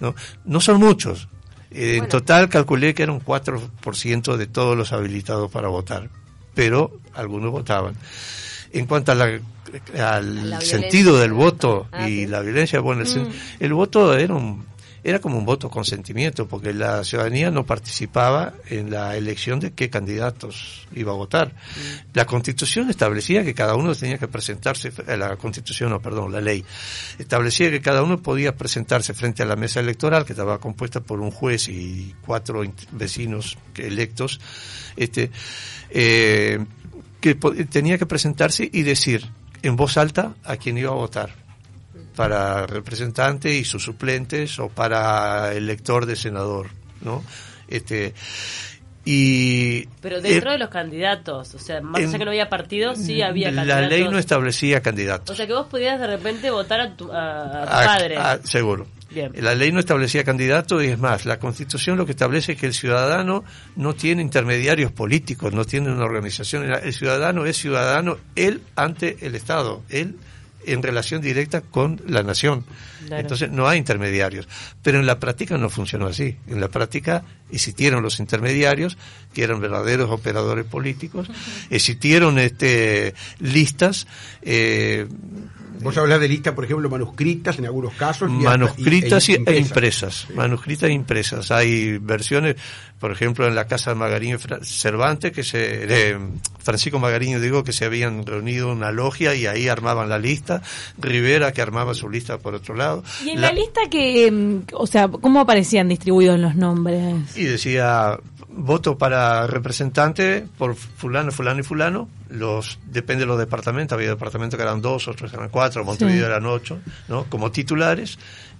¿no? 0.00 0.14
No 0.44 0.60
son 0.60 0.78
muchos, 0.80 1.28
en 1.70 2.08
total 2.08 2.48
calculé 2.48 2.94
que 2.94 3.02
era 3.02 3.12
un 3.12 3.20
4% 3.20 4.36
de 4.36 4.46
todos 4.46 4.76
los 4.76 4.92
habilitados 4.92 5.50
para 5.50 5.68
votar, 5.68 6.08
pero 6.54 6.92
algunos 7.14 7.50
votaban. 7.50 7.94
En 8.72 8.86
cuanto 8.86 9.12
al 9.12 10.62
sentido 10.62 11.18
del 11.18 11.32
voto 11.32 11.86
ah, 11.92 12.08
y 12.08 12.26
la 12.26 12.40
violencia, 12.40 12.80
bueno, 12.80 13.02
el, 13.02 13.08
mm. 13.08 13.32
el 13.60 13.72
voto 13.72 14.16
era 14.16 14.34
un 14.34 14.64
era 15.02 15.18
como 15.18 15.38
un 15.38 15.44
voto 15.44 15.70
consentimiento, 15.70 16.46
porque 16.46 16.72
la 16.74 17.04
ciudadanía 17.04 17.50
no 17.50 17.64
participaba 17.64 18.54
en 18.68 18.90
la 18.90 19.16
elección 19.16 19.60
de 19.60 19.72
qué 19.72 19.88
candidatos 19.88 20.86
iba 20.94 21.12
a 21.12 21.14
votar. 21.14 21.48
Mm. 21.48 22.10
La 22.14 22.26
constitución 22.26 22.90
establecía 22.90 23.44
que 23.44 23.54
cada 23.54 23.76
uno 23.76 23.94
tenía 23.94 24.18
que 24.18 24.28
presentarse, 24.28 24.92
eh, 25.06 25.16
la 25.16 25.36
constitución, 25.36 25.90
no, 25.90 26.00
perdón, 26.00 26.32
la 26.32 26.40
ley, 26.40 26.64
establecía 27.18 27.70
que 27.70 27.80
cada 27.80 28.02
uno 28.02 28.20
podía 28.20 28.56
presentarse 28.56 29.14
frente 29.14 29.42
a 29.42 29.46
la 29.46 29.56
mesa 29.56 29.80
electoral, 29.80 30.24
que 30.24 30.32
estaba 30.32 30.58
compuesta 30.58 31.00
por 31.00 31.20
un 31.20 31.30
juez 31.30 31.68
y 31.68 32.14
cuatro 32.24 32.62
vecinos 32.92 33.56
electos, 33.76 34.40
este, 34.96 35.30
eh, 35.90 36.64
que 37.20 37.34
tenía 37.34 37.98
que 37.98 38.06
presentarse 38.06 38.68
y 38.70 38.82
decir 38.82 39.30
en 39.62 39.76
voz 39.76 39.96
alta 39.96 40.34
a 40.44 40.56
quién 40.56 40.78
iba 40.78 40.90
a 40.90 40.94
votar 40.94 41.49
para 42.20 42.66
representante 42.66 43.54
y 43.54 43.64
sus 43.64 43.82
suplentes 43.82 44.58
o 44.58 44.68
para 44.68 45.54
el 45.54 45.66
lector 45.66 46.04
de 46.04 46.16
senador, 46.16 46.66
¿no? 47.00 47.24
Este 47.66 48.12
y 49.06 49.86
pero 50.02 50.20
dentro 50.20 50.52
de 50.52 50.58
los 50.58 50.68
candidatos, 50.68 51.54
o 51.54 51.58
sea, 51.58 51.80
más 51.80 52.02
allá 52.02 52.18
que 52.18 52.24
no 52.26 52.30
había 52.30 52.50
partidos, 52.50 52.98
sí 52.98 53.22
había 53.22 53.54
candidatos. 53.54 53.82
La 53.82 53.88
ley 53.88 54.06
no 54.06 54.18
establecía 54.18 54.82
candidatos. 54.82 55.30
O 55.30 55.34
sea, 55.34 55.46
que 55.46 55.54
vos 55.54 55.68
podías 55.68 55.98
de 55.98 56.06
repente 56.08 56.50
votar 56.50 56.82
a 56.82 56.94
tu, 56.94 57.08
padre. 57.08 58.18
seguro. 58.44 58.86
La 59.36 59.54
ley 59.54 59.72
no 59.72 59.80
establecía 59.80 60.22
candidatos 60.22 60.84
y 60.84 60.88
es 60.88 60.98
más, 60.98 61.24
la 61.24 61.38
Constitución 61.38 61.96
lo 61.96 62.04
que 62.04 62.12
establece 62.12 62.52
es 62.52 62.58
que 62.58 62.66
el 62.66 62.74
ciudadano 62.74 63.44
no 63.76 63.94
tiene 63.94 64.20
intermediarios 64.20 64.92
políticos, 64.92 65.54
no 65.54 65.64
tiene 65.64 65.90
una 65.90 66.04
organización. 66.04 66.70
El 66.70 66.92
ciudadano 66.92 67.46
es 67.46 67.56
ciudadano 67.56 68.18
él 68.36 68.60
ante 68.76 69.16
el 69.22 69.34
Estado, 69.34 69.82
él 69.88 70.16
en 70.66 70.82
relación 70.82 71.20
directa 71.20 71.60
con 71.60 72.00
la 72.06 72.22
nación. 72.22 72.64
Entonces 73.10 73.50
no 73.50 73.68
hay 73.68 73.78
intermediarios. 73.78 74.48
Pero 74.82 74.98
en 75.00 75.06
la 75.06 75.18
práctica 75.18 75.58
no 75.58 75.70
funcionó 75.70 76.06
así. 76.06 76.36
En 76.46 76.60
la 76.60 76.68
práctica 76.68 77.24
existieron 77.50 78.02
los 78.02 78.20
intermediarios, 78.20 78.98
que 79.34 79.42
eran 79.42 79.60
verdaderos 79.60 80.10
operadores 80.10 80.64
políticos, 80.64 81.28
existieron 81.70 82.38
este, 82.38 83.14
listas. 83.40 84.06
Eh, 84.42 85.06
Vos 85.82 85.96
hablas 85.96 86.20
de 86.20 86.28
listas, 86.28 86.54
por 86.54 86.64
ejemplo, 86.64 86.90
manuscritas 86.90 87.58
en 87.58 87.66
algunos 87.66 87.94
casos. 87.94 88.30
manuscritas 88.30 89.28
e, 89.28 89.42
e, 89.46 89.58
impresas. 89.58 90.26
Manuscritas 90.34 90.90
e 90.90 90.92
impresas. 90.92 91.50
Hay 91.50 91.98
versiones, 91.98 92.56
por 93.00 93.10
ejemplo, 93.10 93.46
en 93.48 93.54
la 93.54 93.66
casa 93.66 93.90
de 93.90 93.96
Magariño 93.96 94.38
Cervantes, 94.62 95.32
que 95.32 95.42
se, 95.42 95.86
de 95.86 96.18
Francisco 96.58 96.98
Magariño, 96.98 97.40
digo, 97.40 97.64
que 97.64 97.72
se 97.72 97.86
habían 97.86 98.26
reunido 98.26 98.70
una 98.70 98.92
logia 98.92 99.34
y 99.34 99.46
ahí 99.46 99.68
armaban 99.68 100.10
la 100.10 100.18
lista. 100.18 100.60
Rivera, 100.98 101.52
que 101.52 101.62
armaba 101.62 101.94
su 101.94 102.10
lista 102.10 102.36
por 102.36 102.54
otro 102.54 102.74
lado. 102.74 103.02
Y 103.24 103.30
en 103.30 103.40
la, 103.40 103.52
lista 103.52 103.80
que, 103.90 104.30
mm, 104.30 104.74
o 104.74 104.86
sea, 104.86 105.08
¿cómo 105.08 105.40
aparecían 105.40 105.88
distribuidos 105.88 106.38
los 106.38 106.54
nombres? 106.56 107.36
Y 107.36 107.44
decía, 107.44 108.18
voto 108.50 108.98
para 108.98 109.46
representante 109.46 110.46
por 110.58 110.74
fulano, 110.74 111.32
fulano 111.32 111.60
y 111.60 111.62
fulano. 111.62 112.06
Los, 112.28 112.78
depende 112.84 113.22
de 113.22 113.28
los 113.28 113.38
departamentos, 113.38 113.96
había 113.96 114.10
departamentos 114.10 114.58
que 114.58 114.62
eran 114.62 114.82
dos, 114.82 115.08
otros 115.08 115.32
eran 115.32 115.48
cuatro, 115.48 115.84
Montevideo 115.86 116.26
eran 116.26 116.44
ocho, 116.44 116.78
¿no? 117.08 117.24
Como 117.24 117.50
titulares 117.50 118.18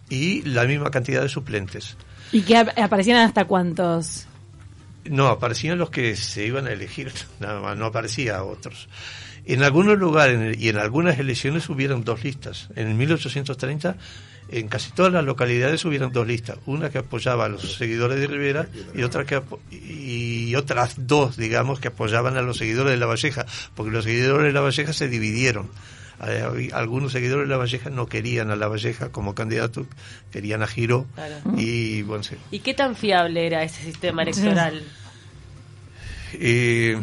y 0.08 0.40
la 0.42 0.64
misma 0.64 0.90
cantidad 0.90 1.20
de 1.20 1.28
suplentes. 1.28 1.98
¿Y 2.32 2.42
que 2.42 2.56
aparecían 2.56 3.18
hasta 3.18 3.44
cuántos? 3.44 4.26
No, 5.04 5.28
aparecían 5.28 5.78
los 5.78 5.90
que 5.90 6.16
se 6.16 6.46
iban 6.46 6.66
a 6.66 6.72
elegir, 6.72 7.12
nada 7.40 7.60
más, 7.60 7.76
no 7.76 7.86
aparecía 7.86 8.42
otros. 8.42 8.88
En 9.46 9.62
algunos 9.62 9.98
lugares 9.98 10.58
y 10.58 10.68
en 10.68 10.76
algunas 10.76 11.18
elecciones 11.18 11.68
hubieron 11.68 12.04
dos 12.04 12.22
listas. 12.22 12.68
En 12.76 12.88
el 12.88 12.94
1830 12.94 13.96
en 14.50 14.68
casi 14.68 14.90
todas 14.92 15.12
las 15.12 15.24
localidades 15.24 15.84
hubieron 15.84 16.12
dos 16.12 16.26
listas, 16.26 16.58
una 16.66 16.90
que 16.90 16.98
apoyaba 16.98 17.44
a 17.44 17.48
los 17.48 17.76
seguidores 17.76 18.18
de 18.18 18.26
Rivera 18.26 18.68
y 18.94 19.02
otra 19.02 19.24
que 19.24 19.40
y 19.70 20.54
otras 20.56 20.94
dos, 21.06 21.36
digamos, 21.36 21.78
que 21.78 21.88
apoyaban 21.88 22.36
a 22.36 22.42
los 22.42 22.58
seguidores 22.58 22.92
de 22.92 22.96
La 22.96 23.06
Valleja, 23.06 23.46
porque 23.74 23.92
los 23.92 24.04
seguidores 24.04 24.46
de 24.46 24.52
La 24.52 24.60
Valleja 24.60 24.92
se 24.92 25.08
dividieron. 25.08 25.70
Algunos 26.72 27.12
seguidores 27.12 27.48
de 27.48 27.50
La 27.50 27.56
Valleja 27.56 27.88
no 27.88 28.06
querían 28.06 28.50
a 28.50 28.56
La 28.56 28.68
Valleja 28.68 29.10
como 29.10 29.34
candidato, 29.34 29.86
querían 30.30 30.62
a 30.62 30.66
Giro 30.66 31.06
y 31.56 32.02
bueno, 32.02 32.22
¿Y 32.50 32.58
qué 32.58 32.74
tan 32.74 32.94
fiable 32.94 33.46
era 33.46 33.64
ese 33.64 33.82
sistema 33.82 34.22
electoral? 34.22 34.82
Eh, 36.32 36.96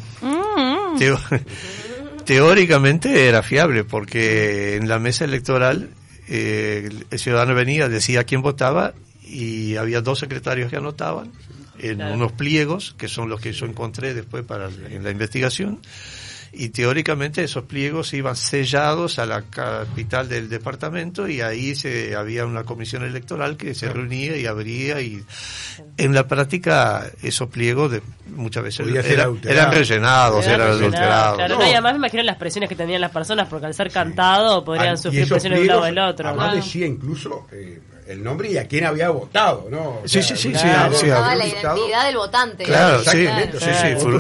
teóricamente 2.26 3.28
era 3.28 3.44
fiable 3.44 3.84
porque 3.84 4.78
en 4.78 4.88
la 4.88 5.00
mesa 5.00 5.26
electoral 5.26 5.90
eh, 6.30 6.90
el 7.12 7.20
ciudadano 7.20 7.54
venía, 7.54 7.90
decía 7.90 8.24
quién 8.24 8.42
votaba 8.42 8.94
y 9.24 9.76
había 9.76 10.00
dos 10.00 10.20
secretarios 10.20 10.70
que 10.70 10.78
anotaban 10.78 11.34
en 11.80 12.02
unos 12.02 12.32
pliegos, 12.32 12.96
que 12.98 13.08
son 13.08 13.30
los 13.30 13.40
que 13.42 13.54
yo 13.54 13.66
encontré 13.66 14.14
después 14.14 14.44
para 14.44 14.70
en 14.90 15.04
la 15.04 15.12
investigación, 15.12 15.80
y 16.52 16.70
teóricamente 16.70 17.44
esos 17.44 17.66
pliegos 17.66 18.14
iban 18.14 18.36
sellados 18.36 19.20
a 19.20 19.26
la 19.26 19.44
capital 19.44 20.30
del 20.30 20.50
departamento 20.50 21.28
y 21.28 21.42
ahí 21.42 21.76
se 21.76 22.16
había 22.16 22.46
una 22.46 22.64
comisión 22.64 23.04
electoral 23.04 23.58
que 23.58 23.74
se 23.74 23.90
reunía 23.90 24.38
y 24.38 24.46
abría 24.46 25.02
y 25.02 25.24
en 25.98 26.14
la 26.14 26.28
práctica 26.28 27.06
esos 27.22 27.50
pliegos 27.50 27.92
de, 27.92 28.02
muchas 28.36 28.64
veces 28.64 28.88
eran 28.88 29.72
rellenados, 29.72 30.46
eran 30.46 30.72
adulterados. 30.72 31.36
Claro, 31.38 31.60
y 31.60 31.72
además 31.72 31.94
me 31.94 31.98
imagino 31.98 32.24
las 32.24 32.38
presiones 32.38 32.70
que 32.70 32.76
tenían 32.76 33.02
las 33.02 33.12
personas 33.12 33.48
porque 33.48 33.66
al 33.66 33.74
ser 33.74 33.92
cantado 33.92 34.64
podrían 34.64 34.94
ah, 34.94 34.98
sufrir 34.98 35.28
presiones 35.28 35.60
de 35.60 35.64
un 35.64 35.68
lado 35.68 35.84
del 35.84 36.00
otro. 36.00 36.28
Además 36.30 36.56
decía 36.56 36.86
incluso 36.86 37.48
eh, 37.52 37.80
el 38.08 38.24
nombre 38.24 38.52
y 38.52 38.58
a 38.58 38.68
quién 38.68 38.86
había 38.86 39.10
votado, 39.10 39.68
¿no? 39.70 40.02
sí, 40.06 40.22
sí, 40.22 40.36
sí, 40.36 40.54
sí, 40.54 40.68
la 40.68 41.46
identidad 41.46 42.06
del 42.06 42.18
votante. 42.18 42.64
Claro, 42.64 43.04
sí, 43.04 43.28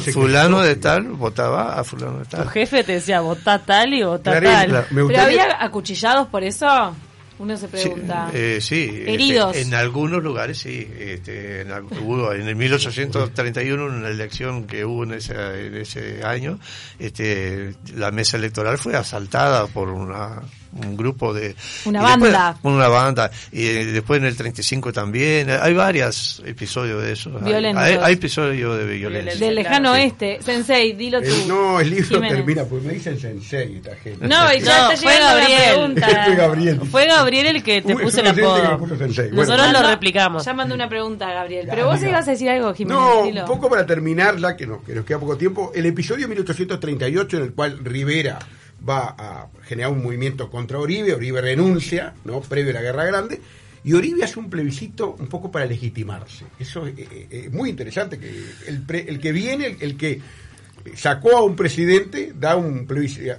sí, 0.02 0.12
fulano 0.12 0.62
de 0.62 0.76
tal 0.76 1.04
votaba 1.04 1.80
a 1.80 1.84
fulano 1.84 2.20
de 2.20 2.26
tal. 2.26 2.44
Tu 2.44 2.50
jefe 2.50 2.84
te 2.84 2.94
decía, 2.94 3.22
votá 3.22 3.60
tal 3.60 3.94
y 3.94 4.04
votá 4.04 4.42
tal. 4.42 4.86
¿Pero 4.90 5.22
había 5.22 5.64
acuchillados 5.64 6.28
por 6.28 6.44
eso? 6.44 6.96
Uno 7.40 7.56
se 7.56 7.68
pregunta. 7.68 8.32
Eh, 8.34 8.58
sí, 8.62 8.90
este, 8.92 9.14
heridos. 9.14 9.56
en 9.56 9.74
algunos 9.76 10.24
lugares 10.24 10.58
sí. 10.58 10.88
Este, 10.98 11.62
en, 11.62 11.72
hubo, 11.72 12.34
en 12.34 12.48
el 12.48 12.56
1831, 12.56 13.88
en 13.88 13.94
una 13.94 14.10
elección 14.10 14.66
que 14.66 14.84
hubo 14.84 15.04
en 15.04 15.14
ese, 15.14 15.68
en 15.68 15.76
ese 15.76 16.24
año, 16.24 16.60
este, 16.98 17.76
la 17.96 18.10
mesa 18.10 18.38
electoral 18.38 18.80
fue 18.80 18.96
asaltada 18.96 19.68
por 19.68 19.90
una 19.90 20.42
un 20.78 20.98
grupo 20.98 21.34
de... 21.34 21.56
Una 21.86 22.02
banda. 22.02 22.58
una 22.64 22.88
banda. 22.88 23.32
Y 23.52 23.66
eh, 23.66 23.86
después 23.86 24.20
en 24.20 24.26
el 24.26 24.36
35 24.36 24.94
también. 24.94 25.50
Hay 25.50 25.74
varios 25.74 26.42
episodios 26.46 27.04
de 27.04 27.14
eso. 27.14 27.32
Hay, 27.44 28.14
episodios 28.14 28.78
de 28.78 28.86
violencia. 28.86 29.36
Del 29.36 29.56
lejano 29.56 29.92
oeste. 29.92 30.40
Sensei, 30.42 30.94
dilo 30.94 31.22
tú. 31.22 31.30
no, 31.48 31.80
el 31.80 31.90
libro 31.90 32.20
termina, 32.22 32.64
pues 32.66 32.84
me 32.84 32.94
dicen 32.94 33.20
Sensei 33.20 33.78
esta 33.78 33.96
gente. 33.96 34.28
No, 34.28 34.54
y 34.54 34.60
ya 34.62 34.90
no, 34.90 34.98
fue 34.98 35.20
Gabriel. 35.20 35.96
fue 36.26 36.36
Gabriel. 36.36 36.82
Fue 36.92 37.08
Gabriel 37.08 37.48
el 37.48 37.64
que 37.64 37.82
te 37.82 37.96
puso 37.96 38.22
el 38.22 38.28
apodo. 38.28 38.78
Nosotros 39.32 39.72
lo 39.72 39.84
replicamos. 39.84 40.46
Ya 40.46 40.54
mandé 40.54 40.74
una 40.74 40.90
pregunta, 40.90 41.32
Gabriel. 41.32 41.68
Pero 41.70 41.88
vos 41.88 42.02
ibas 42.02 42.28
a 42.28 42.32
decir 42.32 42.50
algo, 42.50 42.74
Jiménez. 42.74 43.00
No, 43.00 43.42
un 43.42 43.46
poco 43.46 43.70
para 43.70 43.86
terminarla, 43.86 44.56
que, 44.56 44.68
no, 44.68 44.84
que 44.84 44.94
nos 44.94 45.06
queda 45.06 45.20
poco 45.20 45.38
tiempo. 45.38 45.72
El 45.74 45.86
episodio 45.86 46.28
1838 46.28 47.38
en 47.38 47.44
el 47.44 47.54
cual 47.54 47.80
Rivera 47.84 48.40
va 48.88 49.16
a 49.18 49.48
generar 49.64 49.92
un 49.92 50.04
movimiento 50.04 50.50
contra 50.50 50.80
Oribe, 50.80 51.14
Oribe 51.14 51.42
renuncia, 51.42 52.14
¿no? 52.26 52.42
Previo 52.42 52.72
a 52.72 52.76
la 52.76 52.82
Guerra 52.82 53.06
Grande, 53.06 53.42
y 53.84 53.94
Oribe 53.94 54.24
hace 54.24 54.40
un 54.40 54.50
plebiscito 54.50 55.16
un 55.20 55.28
poco 55.28 55.52
para 55.52 55.66
legitimarse. 55.66 56.46
Eso 56.60 56.88
es, 56.88 57.52
muy 57.52 57.70
interesante, 57.70 58.20
que 58.20 58.30
el, 58.68 58.84
el 58.90 59.20
que 59.20 59.32
viene, 59.32 59.78
el 59.80 59.98
que 59.98 60.22
sacó 60.96 61.38
a 61.38 61.44
un 61.44 61.56
presidente, 61.56 62.34
da 62.36 62.56
un 62.56 62.88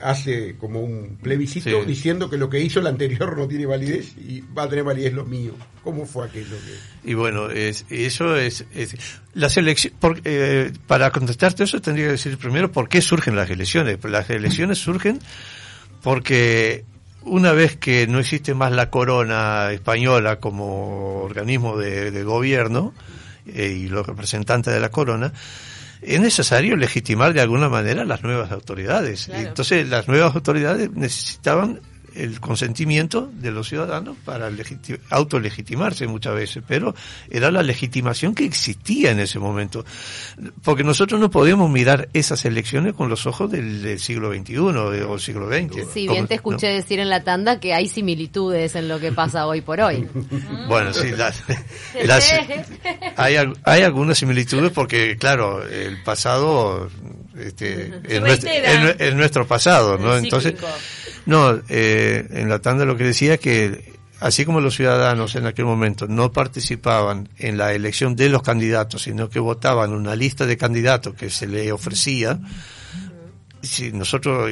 hace 0.03 0.57
como 0.57 0.81
un 0.81 1.19
plebiscito 1.23 1.85
diciendo 1.85 2.29
que 2.29 2.37
lo 2.37 2.51
que 2.51 2.61
hizo 2.61 2.81
el 2.81 2.87
anterior 2.87 3.37
no 3.37 3.49
tiene 3.49 3.67
validez 3.67 4.17
y 4.17 4.41
va 4.41 4.65
a 4.65 4.69
tener 4.69 4.85
validez 4.85 5.13
lo 5.13 5.25
mío. 5.25 5.55
¿Cómo 5.83 6.05
fue 6.07 6.27
aquello? 6.27 6.57
Y 7.05 7.15
bueno, 7.15 7.51
es, 7.51 7.87
eso 7.89 8.37
es, 8.37 8.67
las 9.35 9.57
elecciones, 9.57 9.99
eh, 10.25 10.73
para 10.87 11.11
contestarte 11.11 11.65
eso 11.65 11.81
tendría 11.81 12.07
que 12.07 12.13
decir 12.13 12.37
primero 12.37 12.71
por 12.71 12.89
qué 12.89 13.01
surgen 13.01 13.37
las 13.37 13.49
elecciones. 13.49 13.99
Las 14.05 14.29
elecciones 14.31 14.79
surgen 14.79 15.21
porque 16.03 16.85
una 17.23 17.53
vez 17.53 17.77
que 17.77 18.07
no 18.07 18.19
existe 18.19 18.55
más 18.55 18.73
la 18.73 18.91
corona 18.91 19.71
española 19.73 20.37
como 20.41 21.23
organismo 21.23 21.77
de, 21.77 22.25
gobierno 22.25 22.95
eh, 23.47 23.69
y 23.69 23.89
los 23.89 24.07
representantes 24.07 24.73
de 24.73 24.81
la 24.81 24.91
corona, 24.91 25.33
es 26.03 26.21
necesario 26.21 26.77
legitimar 26.77 27.33
de 27.33 27.41
alguna 27.41 27.69
manera 27.69 28.05
las 28.05 28.23
nuevas 28.23 28.53
autoridades. 28.53 29.29
Entonces 29.29 29.89
las 29.89 30.09
nuevas 30.09 30.35
autoridades 30.35 30.91
necesitaban 30.93 31.81
el 32.15 32.41
consentimiento 32.41 33.31
de 33.33 33.51
los 33.51 33.69
ciudadanos 33.69 34.17
para 34.25 34.51
autolegitimarse 35.11 36.07
muchas 36.07 36.35
veces, 36.35 36.63
pero 36.67 36.95
era 37.31 37.51
la 37.51 37.63
legitimación 37.63 38.35
que 38.35 38.45
existía 38.45 39.11
en 39.11 39.21
ese 39.21 39.39
momento. 39.39 39.85
Porque 40.63 40.85
nosotros 40.85 41.21
no 41.21 41.31
podemos 41.31 41.71
mirar 41.71 42.09
esas 42.13 42.45
elecciones 42.45 42.95
con 42.95 43.09
los 43.09 43.27
ojos 43.27 43.51
del, 43.51 43.99
siglo 43.99 44.33
XXI 44.33 44.59
o 44.59 45.19
siglo 45.19 45.49
XX. 45.49 45.93
Sí, 45.93 46.09
bien 46.09 46.27
te 46.27 46.35
escuché 46.35 46.69
decir 46.69 47.01
en 47.01 47.09
la 47.09 47.25
tanda 47.25 47.61
que 47.61 47.75
hay 47.75 47.89
similitudes 47.89 48.75
en 48.75 48.89
lo 48.89 49.01
que 49.01 49.13
pasa 49.13 49.47
hoy 49.47 49.61
por 49.61 49.81
hoy. 49.81 50.09
bueno, 50.69 50.93
sí, 50.93 51.09
hay, 53.17 53.37
hay 53.65 53.83
algunas 53.83 54.19
similitudes 54.19 54.73
porque, 54.73 55.17
claro, 55.19 55.67
el 55.67 56.03
pasado 56.03 56.89
este, 57.41 57.93
es, 58.09 59.15
nuestro, 59.15 59.47
pasado, 59.47 59.99
¿no? 59.99 60.17
Entonces, 60.17 60.55
no, 61.27 61.61
eh, 61.69 62.27
en 62.31 62.49
la 62.49 62.59
tanda 62.61 62.85
lo 62.85 62.97
que 62.97 63.05
decía 63.05 63.35
es 63.35 63.41
que 63.41 63.99
así 64.21 64.45
como 64.45 64.61
los 64.61 64.75
ciudadanos 64.75 65.35
en 65.37 65.47
aquel 65.47 65.65
momento 65.65 66.07
no 66.07 66.33
participaban 66.33 67.29
en 67.39 67.57
la 67.57 67.73
elección 67.73 68.17
de 68.17 68.29
los 68.29 68.43
candidatos, 68.43 69.03
sino 69.03 69.29
que 69.29 69.39
votaban 69.39 69.93
una 69.93 70.17
lista 70.17 70.47
de 70.47 70.57
candidatos 70.57 71.15
que 71.15 71.31
se 71.31 71.47
le 71.47 71.71
ofrecía, 71.73 72.39
si 73.63 73.93
nosotros 73.93 74.51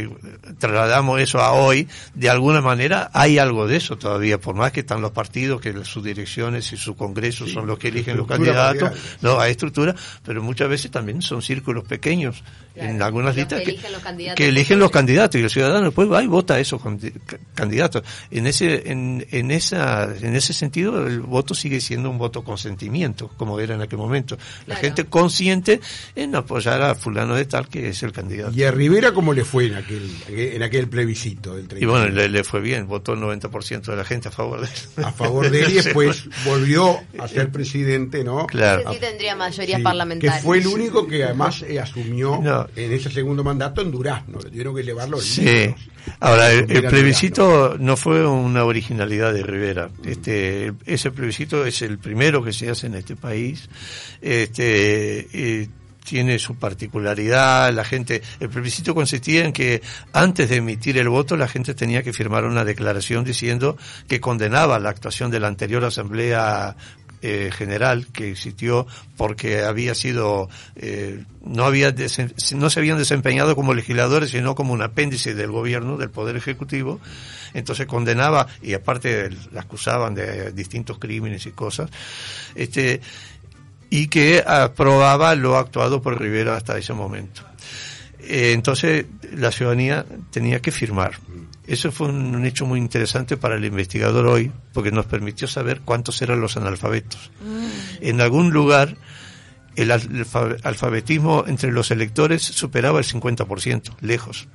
trasladamos 0.59 1.21
eso 1.21 1.41
a 1.41 1.53
hoy, 1.53 1.89
de 2.15 2.29
alguna 2.29 2.61
manera 2.61 3.11
hay 3.13 3.39
algo 3.39 3.67
de 3.67 3.77
eso 3.77 3.97
todavía, 3.97 4.39
por 4.39 4.55
más 4.55 4.73
que 4.73 4.81
están 4.81 5.01
los 5.01 5.13
partidos, 5.13 5.61
que 5.61 5.85
sus 5.85 6.03
direcciones 6.05 6.73
y 6.73 6.77
sus 6.77 6.97
congresos 6.97 7.51
son 7.51 7.67
los 7.67 7.79
que 7.79 7.89
eligen 7.89 8.17
los 8.17 8.27
candidatos, 8.27 8.93
no 9.23 9.39
hay 9.41 9.53
estructura, 9.53 9.95
pero 10.25 10.43
muchas 10.43 10.69
veces 10.69 10.91
también 10.91 11.23
son 11.23 11.43
círculos 11.43 11.85
pequeños 11.85 12.43
en 12.75 13.01
algunas 13.03 13.35
listas 13.35 13.63
que, 13.63 14.49
eligen 14.49 14.79
los 14.79 14.91
candidatos 14.91 15.41
y 15.41 15.45
el 15.45 15.51
ciudadano 15.51 15.87
después 15.87 16.11
va 16.11 16.23
y 16.23 16.27
vota 16.27 16.55
a 16.55 16.61
esos 16.61 16.81
candidatos. 17.55 18.03
En 18.31 18.47
ese, 18.47 18.91
en, 18.91 19.27
en, 19.31 19.51
esa, 19.51 20.15
en 20.15 20.37
ese 20.37 20.53
sentido, 20.53 21.07
el 21.07 21.21
voto 21.21 21.55
sigue 21.55 21.81
siendo 21.81 22.11
un 22.11 22.19
voto 22.19 22.45
consentimiento, 22.45 23.29
como 23.37 23.59
era 23.61 23.75
en 23.75 23.83
aquel 23.83 23.99
momento. 23.99 24.37
La 24.67 24.77
gente 24.77 25.05
consciente 25.05 25.81
en 26.15 26.35
apoyar 26.35 26.83
a 26.83 26.95
fulano 26.95 27.35
de 27.35 27.47
tal 27.47 27.69
que 27.69 27.89
es 27.89 28.03
el 28.03 28.13
candidato. 28.13 28.53
Y 28.55 28.65
a 28.65 28.71
Rivera, 28.97 29.13
¿cómo 29.13 29.35
le 29.35 29.45
fue 29.45 29.67
en 29.67 29.75
aquel, 29.75 30.11
en 30.27 30.63
aquel 30.63 30.89
plebiscito 30.89 31.55
del 31.55 31.83
Y 31.83 31.85
bueno, 31.85 32.09
le, 32.09 32.45
fue 32.45 32.63
bien, 32.63 32.87
votó 32.87 33.13
el 33.13 33.21
90% 33.21 33.83
de 33.83 33.95
la 33.95 34.05
gente 34.05 34.29
a 34.29 34.31
favor 34.31 34.63
de 34.63 34.69
él. 34.69 35.05
A 35.05 35.13
favor 35.13 35.51
de 35.51 35.61
él 35.61 35.71
y 35.71 35.75
después 35.83 36.25
volvió 36.47 36.99
a 37.19 37.29
ser 37.29 37.53
presidente, 37.53 38.25
¿no? 38.25 38.47
Claro. 38.47 38.91
Sí 38.91 38.99
tendría 38.99 39.37
mayoría 39.37 39.81
parlamentaria. 39.81 40.39
Que 40.39 40.43
fue 40.43 40.59
el 40.59 40.67
único 40.67 41.07
que 41.07 41.25
además 41.25 41.63
eh, 41.69 41.79
asumió 41.79 42.41
en 42.75 42.93
ese 42.93 43.11
segundo 43.11 43.45
mandato 43.45 43.83
en 43.83 43.91
Durazno, 43.91 44.39
le 44.39 44.49
tuvieron 44.49 44.75
que 44.75 44.83
llevarlo. 44.83 45.21
Sí. 45.21 45.75
Ahora, 46.21 46.51
el, 46.53 46.65
plebiscito 46.85 47.77
no 47.79 47.99
fue 47.99 48.27
una 48.27 48.65
originalidad 48.65 49.35
de 49.35 49.43
Rivera. 49.43 49.91
Este, 50.07 50.73
ese 50.87 51.11
plebiscito 51.11 51.67
es 51.67 51.83
el 51.83 51.99
primero 51.99 52.43
que 52.43 52.55
se 52.55 52.71
hace 52.71 52.87
en 52.87 52.95
este 52.95 53.15
país. 53.15 53.69
Este, 54.23 55.69
tiene 56.07 56.39
su 56.39 56.55
particularidad, 56.55 57.73
la 57.75 57.85
gente, 57.85 58.23
el 58.39 58.49
plebiscito 58.49 58.95
consistía 58.95 59.45
en 59.45 59.53
que 59.53 59.83
antes 60.13 60.49
de 60.49 60.57
emitir 60.57 60.97
el 60.99 61.09
voto 61.09 61.37
la 61.37 61.49
gente 61.49 61.75
tenía 61.75 62.03
que 62.03 62.13
firmar 62.13 62.45
una 62.45 62.65
declaración 62.65 63.25
diciendo 63.25 63.77
que 64.07 64.21
condenaba 64.21 64.79
la 64.79 64.91
actuación 64.91 65.33
de 65.33 65.41
la 65.41 65.49
anterior 65.49 65.85
asamblea 65.85 66.77
eh, 67.23 67.51
general 67.51 68.07
que 68.13 68.31
existió 68.31 68.87
porque 69.17 69.65
había 69.65 69.95
sido 69.95 70.49
eh, 70.77 71.25
no 71.45 71.65
había 71.65 71.93
no 72.55 72.71
se 72.71 72.79
habían 72.79 72.99
desempeñado 72.99 73.57
como 73.57 73.75
legisladores 73.75 74.31
sino 74.31 74.55
como 74.55 74.75
un 74.75 74.83
apéndice 74.83 75.35
del 75.35 75.51
gobierno 75.51 75.97
del 75.97 76.11
poder 76.11 76.37
ejecutivo. 76.37 77.01
Entonces 77.55 77.87
condenaba 77.87 78.47
y 78.63 78.75
aparte 78.75 79.31
la 79.51 79.63
acusaban 79.63 80.15
de 80.15 80.53
distintos 80.53 80.99
crímenes 80.99 81.47
y 81.47 81.53
cosas 81.53 81.91
este 82.55 83.01
y 83.91 84.09
que 84.09 84.43
aprobaba 84.47 85.35
lo 85.35 85.57
actuado 85.57 86.03
por 86.03 86.21
Rivera 86.21 86.57
hasta 86.57 86.79
ese 86.79 86.93
momento 86.93 87.43
eh, 88.21 88.53
entonces 88.53 89.07
la 89.33 89.53
ciudadanía 89.53 90.05
tenía 90.31 90.61
que 90.61 90.71
firmar 90.71 91.13
eso 91.67 91.91
fue 91.91 92.09
un, 92.09 92.45
hecho 92.47 92.65
muy 92.65 92.79
interesante 92.79 93.37
para 93.37 93.57
el 93.57 93.65
investigador 93.65 94.27
hoy, 94.27 94.53
porque 94.73 94.93
nos 94.93 95.07
permitió 95.07 95.49
saber 95.49 95.81
cuántos 95.85 96.23
eran 96.23 96.41
los 96.41 96.57
analfabetos. 96.57 97.33
Mm. 97.45 97.67
En 98.03 98.21
algún 98.21 98.53
lugar, 98.53 98.97
el 99.75 99.91
alfabetismo 99.91 101.45
entre 101.47 101.73
los 101.73 101.91
electores 101.91 102.43
superaba 102.43 103.01
el 103.01 103.05
50%, 103.05 103.97
lejos. 104.01 104.47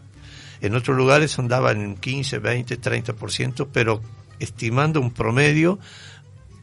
En 0.61 0.73
otros 0.75 0.95
lugares 0.95 1.37
andaban 1.37 1.81
en 1.81 1.95
15, 1.97 2.39
20, 2.39 2.79
30%, 2.79 3.67
pero 3.73 4.01
estimando 4.39 5.01
un 5.01 5.11
promedio, 5.11 5.79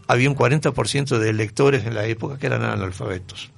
había 0.08 0.28
un 0.28 0.36
40% 0.36 1.18
de 1.18 1.30
electores 1.30 1.84
en 1.84 1.94
la 1.94 2.06
época 2.06 2.38
que 2.38 2.46
eran 2.46 2.64
analfabetos. 2.64 3.50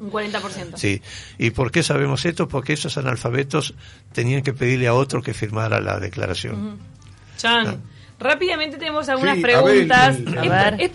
Un 0.00 0.10
40%. 0.10 0.76
Sí. 0.76 1.00
¿Y 1.38 1.50
por 1.50 1.70
qué 1.70 1.82
sabemos 1.82 2.24
esto? 2.24 2.48
Porque 2.48 2.72
esos 2.72 2.96
analfabetos 2.96 3.74
tenían 4.12 4.42
que 4.42 4.52
pedirle 4.52 4.88
a 4.88 4.94
otro 4.94 5.22
que 5.22 5.34
firmara 5.34 5.80
la 5.80 6.00
declaración. 6.00 6.78
Chan. 7.36 7.66
Ah. 7.66 7.76
Rápidamente 8.18 8.76
tenemos 8.78 9.08
algunas 9.08 9.38
preguntas. 9.38 10.18
A 10.38 10.42
ver, 10.42 10.80
Es, 10.80 10.92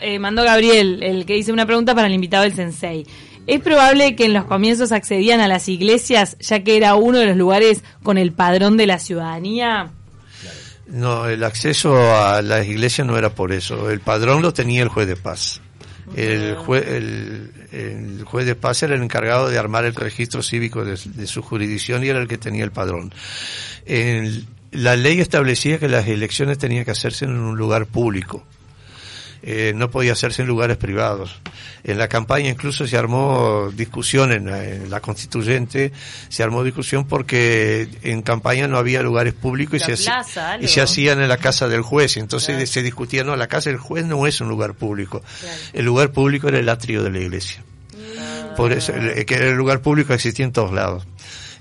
eh, 0.00 0.18
mandó 0.18 0.42
Gabriel, 0.42 1.02
el 1.02 1.26
que 1.26 1.34
dice 1.34 1.52
una 1.52 1.66
pregunta 1.66 1.94
para 1.94 2.06
el 2.06 2.14
invitado 2.14 2.44
del 2.44 2.54
Sensei. 2.54 3.06
¿Es 3.46 3.60
probable 3.60 4.16
que 4.16 4.24
en 4.26 4.32
los 4.32 4.44
comienzos 4.44 4.92
accedían 4.92 5.40
a 5.40 5.48
las 5.48 5.68
iglesias, 5.68 6.36
ya 6.40 6.62
que 6.62 6.76
era 6.76 6.94
uno 6.94 7.18
de 7.18 7.26
los 7.26 7.36
lugares 7.36 7.84
con 8.02 8.16
el 8.16 8.32
padrón 8.32 8.76
de 8.76 8.86
la 8.86 8.98
ciudadanía? 8.98 9.90
No, 10.90 11.26
el 11.26 11.44
acceso 11.44 11.96
a 12.16 12.42
las 12.42 12.66
iglesias 12.66 13.06
no 13.06 13.16
era 13.16 13.30
por 13.30 13.52
eso. 13.52 13.90
El 13.90 14.00
padrón 14.00 14.42
lo 14.42 14.52
tenía 14.52 14.82
el 14.82 14.88
juez 14.88 15.06
de 15.06 15.16
paz. 15.16 15.60
El, 16.16 16.56
juez, 16.56 16.84
el, 17.72 18.24
juez 18.24 18.44
de 18.44 18.56
paz 18.56 18.82
era 18.82 18.96
el 18.96 19.02
encargado 19.02 19.48
de 19.48 19.58
armar 19.58 19.84
el 19.84 19.94
registro 19.94 20.42
cívico 20.42 20.84
de, 20.84 20.96
su 20.96 21.42
jurisdicción 21.42 22.02
y 22.02 22.08
era 22.08 22.20
el 22.20 22.26
que 22.26 22.36
tenía 22.36 22.64
el 22.64 22.72
padrón. 22.72 23.14
la 24.72 24.96
ley 24.96 25.20
establecía 25.20 25.78
que 25.78 25.88
las 25.88 26.08
elecciones 26.08 26.58
tenían 26.58 26.84
que 26.84 26.90
hacerse 26.90 27.26
en 27.26 27.38
un 27.38 27.56
lugar 27.56 27.86
público. 27.86 28.44
Eh, 29.42 29.72
no 29.74 29.90
podía 29.90 30.12
hacerse 30.12 30.42
en 30.42 30.48
lugares 30.48 30.76
privados. 30.76 31.40
En 31.82 31.96
la 31.96 32.08
campaña 32.08 32.50
incluso 32.50 32.86
se 32.86 32.96
armó 32.98 33.70
discusión 33.74 34.32
en 34.32 34.90
la, 34.90 35.00
constituyente, 35.00 35.92
se 36.28 36.42
armó 36.42 36.62
discusión 36.62 37.06
porque 37.06 37.88
en 38.02 38.20
campaña 38.20 38.68
no 38.68 38.76
había 38.76 39.02
lugares 39.02 39.32
públicos 39.32 39.80
y, 39.80 39.96
se, 39.96 40.10
y 40.60 40.68
se, 40.68 40.80
hacían 40.82 41.22
en 41.22 41.28
la 41.28 41.38
casa 41.38 41.68
del 41.68 41.80
juez. 41.80 42.18
Entonces 42.18 42.68
se 42.68 42.82
discutía, 42.82 43.24
no, 43.24 43.34
la 43.34 43.46
casa 43.46 43.70
del 43.70 43.78
juez 43.78 44.04
no 44.04 44.26
es 44.26 44.42
un 44.42 44.48
lugar 44.48 44.74
público. 44.74 45.22
El 45.72 45.86
lugar 45.86 46.10
público 46.10 46.48
era 46.48 46.58
el 46.58 46.68
atrio 46.68 47.02
de 47.02 47.10
la 47.10 47.18
iglesia. 47.20 47.62
Mm. 47.94 48.56
Por 48.56 48.72
eso, 48.72 48.92
que 49.26 49.34
el 49.36 49.54
lugar 49.54 49.80
público 49.80 50.12
existía 50.12 50.44
en 50.44 50.52
todos 50.52 50.72
lados. 50.72 51.06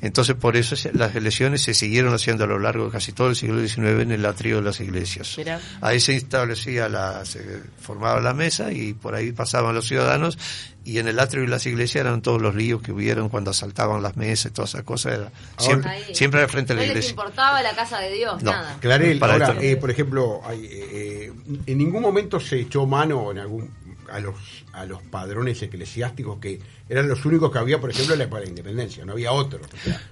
Entonces, 0.01 0.35
por 0.35 0.55
eso 0.55 0.75
las 0.93 1.15
elecciones 1.15 1.61
se 1.61 1.73
siguieron 1.73 2.13
haciendo 2.13 2.45
a 2.45 2.47
lo 2.47 2.59
largo 2.59 2.85
de 2.85 2.91
casi 2.91 3.11
todo 3.11 3.29
el 3.29 3.35
siglo 3.35 3.65
XIX 3.65 4.01
en 4.01 4.11
el 4.11 4.25
atrio 4.25 4.57
de 4.57 4.61
las 4.61 4.79
iglesias. 4.79 5.37
Ahí 5.81 5.99
se 5.99 6.15
establecía 6.15 6.87
la, 6.87 7.25
se 7.25 7.61
formaba 7.81 8.21
la 8.21 8.33
mesa 8.33 8.71
y 8.71 8.93
por 8.93 9.15
ahí 9.15 9.31
pasaban 9.31 9.75
los 9.75 9.87
ciudadanos 9.87 10.37
y 10.85 10.99
en 10.99 11.07
el 11.07 11.19
atrio 11.19 11.43
de 11.43 11.49
las 11.49 11.65
iglesias 11.65 12.05
eran 12.05 12.21
todos 12.21 12.41
los 12.41 12.55
líos 12.55 12.81
que 12.81 12.91
hubieron 12.91 13.29
cuando 13.29 13.51
asaltaban 13.51 14.01
las 14.01 14.15
mesas 14.15 14.51
y 14.51 14.55
todas 14.55 14.71
esas 14.71 14.83
cosas. 14.83 15.13
Era 15.13 15.31
siempre, 15.57 16.15
siempre 16.15 16.41
al 16.41 16.49
frente 16.49 16.73
de 16.73 16.79
la 16.79 16.85
iglesia. 16.85 17.01
les 17.01 17.09
importaba 17.11 17.61
la 17.61 17.75
casa 17.75 17.99
de 17.99 18.11
Dios, 18.11 18.41
nada. 18.41 18.77
Clarel, 18.79 19.21
ahora, 19.21 19.55
eh, 19.59 19.75
por 19.75 19.91
ejemplo, 19.91 20.41
hay, 20.45 20.65
eh, 20.65 21.33
en 21.65 21.77
ningún 21.77 22.01
momento 22.01 22.39
se 22.39 22.61
echó 22.61 22.85
mano 22.85 23.31
en 23.31 23.39
algún 23.39 23.69
a 24.11 24.19
los 24.19 24.35
a 24.73 24.85
los 24.85 25.01
padrones 25.03 25.61
eclesiásticos 25.61 26.39
que 26.39 26.59
eran 26.87 27.07
los 27.07 27.23
únicos 27.25 27.51
que 27.51 27.59
había, 27.59 27.79
por 27.79 27.89
ejemplo, 27.91 28.15
la 28.15 28.25
de 28.25 28.31
la 28.31 28.45
independencia, 28.45 29.05
no 29.05 29.13
había 29.13 29.31
otro. 29.31 29.59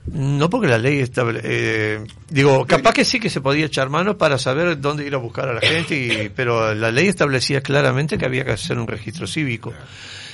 No 0.06 0.50
porque 0.50 0.68
la 0.68 0.78
ley 0.78 1.00
estable, 1.00 1.42
eh, 1.44 2.04
digo, 2.30 2.66
capaz 2.66 2.94
que 2.94 3.06
sí 3.06 3.20
que 3.20 3.30
se 3.30 3.42
podía 3.42 3.66
echar 3.66 3.90
mano 3.90 4.18
para 4.18 4.38
saber 4.38 4.80
dónde 4.80 5.06
ir 5.06 5.16
a 5.16 5.18
buscar 5.18 5.50
a 5.50 5.54
la 5.54 5.62
gente, 5.62 5.96
y, 5.96 6.30
pero 6.30 6.74
la 6.76 6.92
ley 6.92 7.08
establecía 7.08 7.62
claramente 7.62 8.18
que 8.18 8.26
había 8.26 8.46
que 8.46 8.52
hacer 8.52 8.78
un 8.78 8.88
registro 8.88 9.26
cívico. 9.26 9.74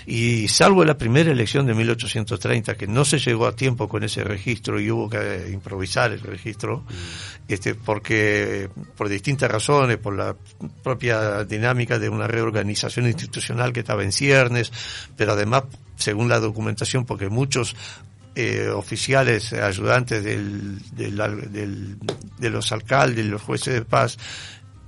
Y 0.06 0.48
salvo 0.48 0.84
la 0.84 0.98
primera 0.98 1.32
elección 1.32 1.66
de 1.66 1.74
1830, 1.74 2.76
que 2.76 2.88
no 2.88 3.06
se 3.06 3.20
llegó 3.20 3.48
a 3.48 3.56
tiempo 3.56 3.88
con 3.88 4.04
ese 4.04 4.24
registro 4.24 4.80
y 4.80 4.92
hubo 4.92 5.10
que 5.10 5.50
improvisar 5.52 6.12
el 6.12 6.22
registro, 6.22 6.84
este, 7.48 7.76
porque 7.76 8.70
por 8.98 9.10
distintas 9.10 9.50
razones, 9.50 9.98
por 9.98 10.16
la 10.16 10.36
propia 10.84 11.44
dinámica 11.44 12.00
de 12.00 12.10
una 12.10 12.28
reorganización 12.28 13.08
institucional 13.08 13.72
que 13.74 13.82
estaba 13.82 14.04
en 14.04 14.12
ciernes, 14.12 14.72
pero 15.16 15.34
además, 15.34 15.64
según 15.96 16.30
la 16.30 16.40
documentación, 16.40 17.06
porque 17.06 17.30
muchos 17.30 17.76
eh, 18.36 18.70
oficiales, 18.70 19.54
ayudantes 19.54 20.24
del, 20.24 20.80
del, 20.92 21.98
de 22.40 22.50
los 22.50 22.72
alcaldes, 22.72 23.26
los 23.26 23.42
jueces 23.42 23.76
de 23.76 23.86
paz, 23.86 24.18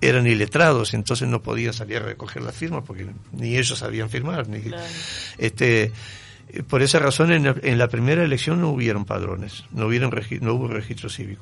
eran 0.01 0.27
iletrados, 0.27 0.93
entonces 0.93 1.27
no 1.27 1.41
podían 1.41 1.73
salir 1.73 1.97
a 1.97 2.01
recoger 2.01 2.43
las 2.43 2.55
firmas 2.55 2.84
porque 2.86 3.08
ni 3.31 3.58
ellos 3.58 3.79
sabían 3.79 4.10
firmar. 4.10 4.47
Ni, 4.47 4.62
este, 5.38 5.91
por 6.67 6.81
esa 6.81 6.99
razón 6.99 7.31
en 7.31 7.77
la, 7.77 7.88
primera 7.88 8.23
elección 8.23 8.62
no 8.62 8.69
hubieron 8.69 9.05
padrones, 9.05 9.65
no, 9.71 9.88
hubieron 9.88 10.12
no 10.41 10.53
hubo 10.53 10.67
registro 10.67 11.10
cívico. 11.10 11.41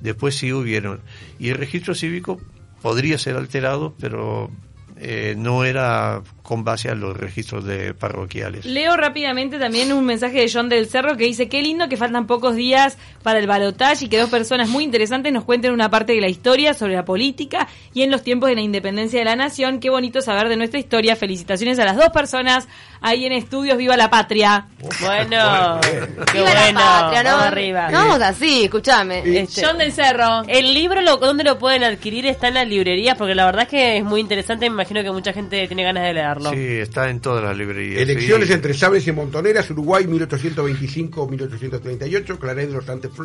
Después 0.00 0.36
sí 0.36 0.52
hubieron. 0.52 1.00
Y 1.38 1.48
el 1.50 1.58
registro 1.58 1.94
cívico 1.94 2.40
podría 2.82 3.18
ser 3.18 3.36
alterado, 3.36 3.94
pero 3.98 4.50
eh, 4.96 5.34
no 5.36 5.64
era 5.64 6.22
con 6.42 6.64
base 6.64 6.88
a 6.88 6.94
los 6.94 7.16
registros 7.16 7.64
de 7.64 7.94
parroquiales. 7.94 8.64
Leo 8.64 8.96
rápidamente 8.96 9.58
también 9.58 9.92
un 9.92 10.04
mensaje 10.04 10.40
de 10.40 10.50
John 10.52 10.68
del 10.68 10.88
Cerro 10.88 11.16
que 11.16 11.24
dice, 11.24 11.48
qué 11.48 11.62
lindo 11.62 11.88
que 11.88 11.96
faltan 11.96 12.26
pocos 12.26 12.56
días 12.56 12.98
para 13.22 13.38
el 13.38 13.46
balotaje 13.46 14.06
y 14.06 14.08
que 14.08 14.18
dos 14.18 14.30
personas 14.30 14.68
muy 14.68 14.84
interesantes 14.84 15.32
nos 15.32 15.44
cuenten 15.44 15.72
una 15.72 15.90
parte 15.90 16.12
de 16.12 16.20
la 16.20 16.28
historia 16.28 16.74
sobre 16.74 16.94
la 16.94 17.04
política 17.04 17.68
y 17.94 18.02
en 18.02 18.10
los 18.10 18.22
tiempos 18.22 18.48
de 18.48 18.56
la 18.56 18.60
independencia 18.60 19.18
de 19.18 19.24
la 19.24 19.36
nación. 19.36 19.78
Qué 19.78 19.90
bonito 19.90 20.20
saber 20.20 20.48
de 20.48 20.56
nuestra 20.56 20.80
historia. 20.80 21.16
Felicitaciones 21.16 21.78
a 21.78 21.84
las 21.84 21.96
dos 21.96 22.10
personas 22.10 22.68
ahí 23.00 23.24
en 23.26 23.32
estudios. 23.32 23.76
¡Viva 23.76 23.96
la 23.96 24.10
patria! 24.10 24.66
Bueno, 25.00 25.80
qué 25.82 26.38
¡Viva 26.38 26.50
bueno. 26.52 26.80
la 26.80 27.00
patria! 27.00 27.22
¿no? 27.22 27.36
arriba. 27.38 27.88
vamos 27.92 28.20
así, 28.20 28.64
escúchame. 28.64 29.22
Este. 29.42 29.64
John 29.64 29.78
del 29.78 29.92
Cerro. 29.92 30.42
El 30.46 30.74
libro, 30.74 31.00
lo, 31.00 31.16
¿dónde 31.16 31.44
lo 31.44 31.58
pueden 31.58 31.84
adquirir? 31.84 32.26
Está 32.26 32.48
en 32.48 32.54
las 32.54 32.66
librerías 32.66 33.16
porque 33.16 33.34
la 33.34 33.44
verdad 33.46 33.62
es 33.62 33.68
que 33.68 33.96
es 33.98 34.04
muy 34.04 34.20
interesante. 34.20 34.68
Me 34.68 34.74
imagino 34.74 35.02
que 35.02 35.10
mucha 35.10 35.32
gente 35.32 35.66
tiene 35.66 35.84
ganas 35.84 36.04
de 36.04 36.14
Sí, 36.40 36.58
está 36.58 37.10
en 37.10 37.20
todas 37.20 37.44
las 37.44 37.56
librerías. 37.56 38.02
Elecciones 38.02 38.50
entre 38.50 38.74
Sabes 38.74 39.06
y 39.06 39.12
Montoneras, 39.12 39.70
Uruguay 39.70 40.04
1825-1838, 40.04 42.38
Claret 42.38 42.68
de 42.68 42.74
los, 42.74 42.84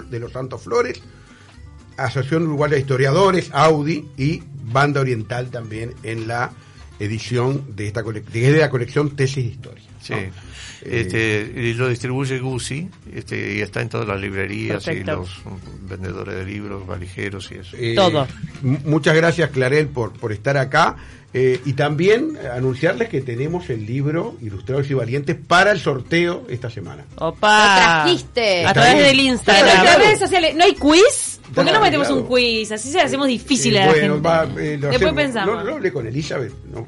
de 0.10 0.20
los 0.20 0.32
Santos 0.32 0.62
Flores, 0.64 1.02
Asociación 1.98 2.44
Uruguaya 2.44 2.76
de 2.76 2.82
Historiadores, 2.82 3.50
Audi 3.54 4.08
y 4.18 4.44
Banda 4.72 5.02
Oriental 5.02 5.50
también 5.50 5.96
en 6.04 6.28
la 6.28 6.52
edición 7.00 7.76
de 7.76 7.88
esta 7.88 8.02
de 8.02 8.58
la 8.58 8.70
colección 8.70 9.16
Tesis 9.16 9.46
de 9.46 9.52
Historia. 9.52 9.84
Sí. 10.02 10.14
Este, 10.82 11.52
y 11.56 11.74
lo 11.74 11.90
distribuye 11.90 12.40
Gucci 12.40 12.88
este, 13.14 13.56
y 13.56 13.62
está 13.62 13.82
en 13.82 13.90
todas 13.90 14.08
las 14.08 14.22
librerías 14.22 14.88
y 14.88 15.04
los 15.04 15.42
vendedores 15.82 16.36
de 16.36 16.46
libros, 16.46 16.86
valijeros 16.86 17.52
y 17.52 17.56
eso. 17.56 17.76
Eh, 17.78 17.96
Todo. 17.96 18.28
Muchas 18.62 19.16
gracias, 19.16 19.50
Clarel, 19.50 19.88
por, 19.88 20.14
por 20.14 20.32
estar 20.32 20.58
acá. 20.58 20.96
Eh, 21.34 21.60
y 21.66 21.74
también 21.74 22.38
anunciarles 22.54 23.10
que 23.10 23.22
tenemos 23.22 23.70
el 23.70 23.86
libro 23.86 24.36
Ilustrados 24.42 24.90
y 24.90 24.94
Valientes 24.94 25.36
para 25.36 25.72
el 25.72 25.80
sorteo 25.80 26.46
esta 26.50 26.70
semana. 26.70 27.06
¡Opa! 27.18 27.76
Lo 27.76 27.82
trajiste. 28.06 28.66
A 28.66 28.74
través 28.74 29.06
del 29.06 29.20
Instagram. 29.20 29.84
las 29.84 29.98
redes 30.00 30.20
sociales. 30.20 30.56
¿No 30.56 30.64
hay 30.64 30.74
quiz? 30.74 31.40
¿Por 31.54 31.66
qué 31.66 31.72
no 31.72 31.82
metemos 31.82 32.10
un 32.10 32.26
quiz? 32.26 32.72
Así 32.72 32.90
se 32.90 33.02
hacemos 33.02 33.28
difícil 33.28 33.78
a 33.78 33.88
la 33.88 33.94
gente. 33.94 34.30
Eh, 34.58 34.78
Después 34.78 35.14
pensamos. 35.14 35.64
No, 35.64 35.76
hablé 35.76 35.92
con 35.92 36.08
Elizabeth. 36.08 36.54
No, 36.72 36.88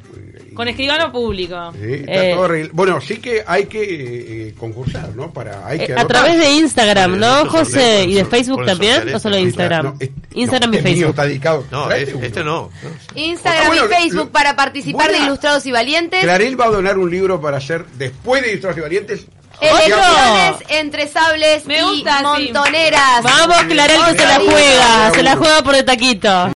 con 0.53 0.67
escribano 0.67 1.11
público. 1.11 1.71
Sí, 1.73 2.03
eh, 2.07 2.69
bueno, 2.73 3.01
sí 3.01 3.17
que 3.17 3.43
hay 3.45 3.65
que 3.65 4.53
concursar, 4.57 5.15
¿no? 5.15 5.31
Para, 5.31 5.65
hay 5.65 5.79
que 5.79 5.93
a 5.93 6.07
través 6.07 6.37
de 6.37 6.51
Instagram, 6.51 7.19
¿no, 7.19 7.45
José? 7.49 8.05
¿Y 8.05 8.15
de 8.15 8.25
Facebook 8.25 8.65
también? 8.65 9.13
¿O 9.13 9.19
solo 9.19 9.35
de 9.35 9.41
Instagram? 9.41 9.97
Instagram 10.33 10.73
y 10.73 10.77
Facebook. 10.77 11.09
Está 11.09 11.25
dedicado. 11.25 11.65
No, 11.71 11.91
este 11.91 12.43
no. 12.43 12.69
Instagram 13.15 13.73
y 13.73 13.93
Facebook 13.93 14.31
para 14.31 14.55
participar 14.55 15.11
de 15.11 15.19
Ilustrados 15.19 15.65
y 15.65 15.71
Valientes. 15.71 16.21
Clarel 16.21 16.59
va 16.59 16.65
a 16.65 16.69
donar 16.69 16.97
un 16.97 17.09
libro 17.09 17.41
para 17.41 17.57
hacer, 17.57 17.85
después 17.97 18.41
de 18.41 18.51
Ilustrados 18.51 18.77
y 18.77 18.81
Valientes, 18.81 19.27
Elecciones 19.61 20.55
entre 20.69 21.07
sables 21.09 21.63
y 21.65 22.03
montoneras. 22.23 23.23
Vamos, 23.23 23.63
Clarel 23.63 23.99
que 24.05 24.17
se 24.17 24.25
la 24.25 24.35
juega, 24.39 25.11
se 25.13 25.23
la 25.23 25.35
juega 25.35 25.61
por 25.63 25.75
el 25.75 25.83
taquito. 25.83 26.47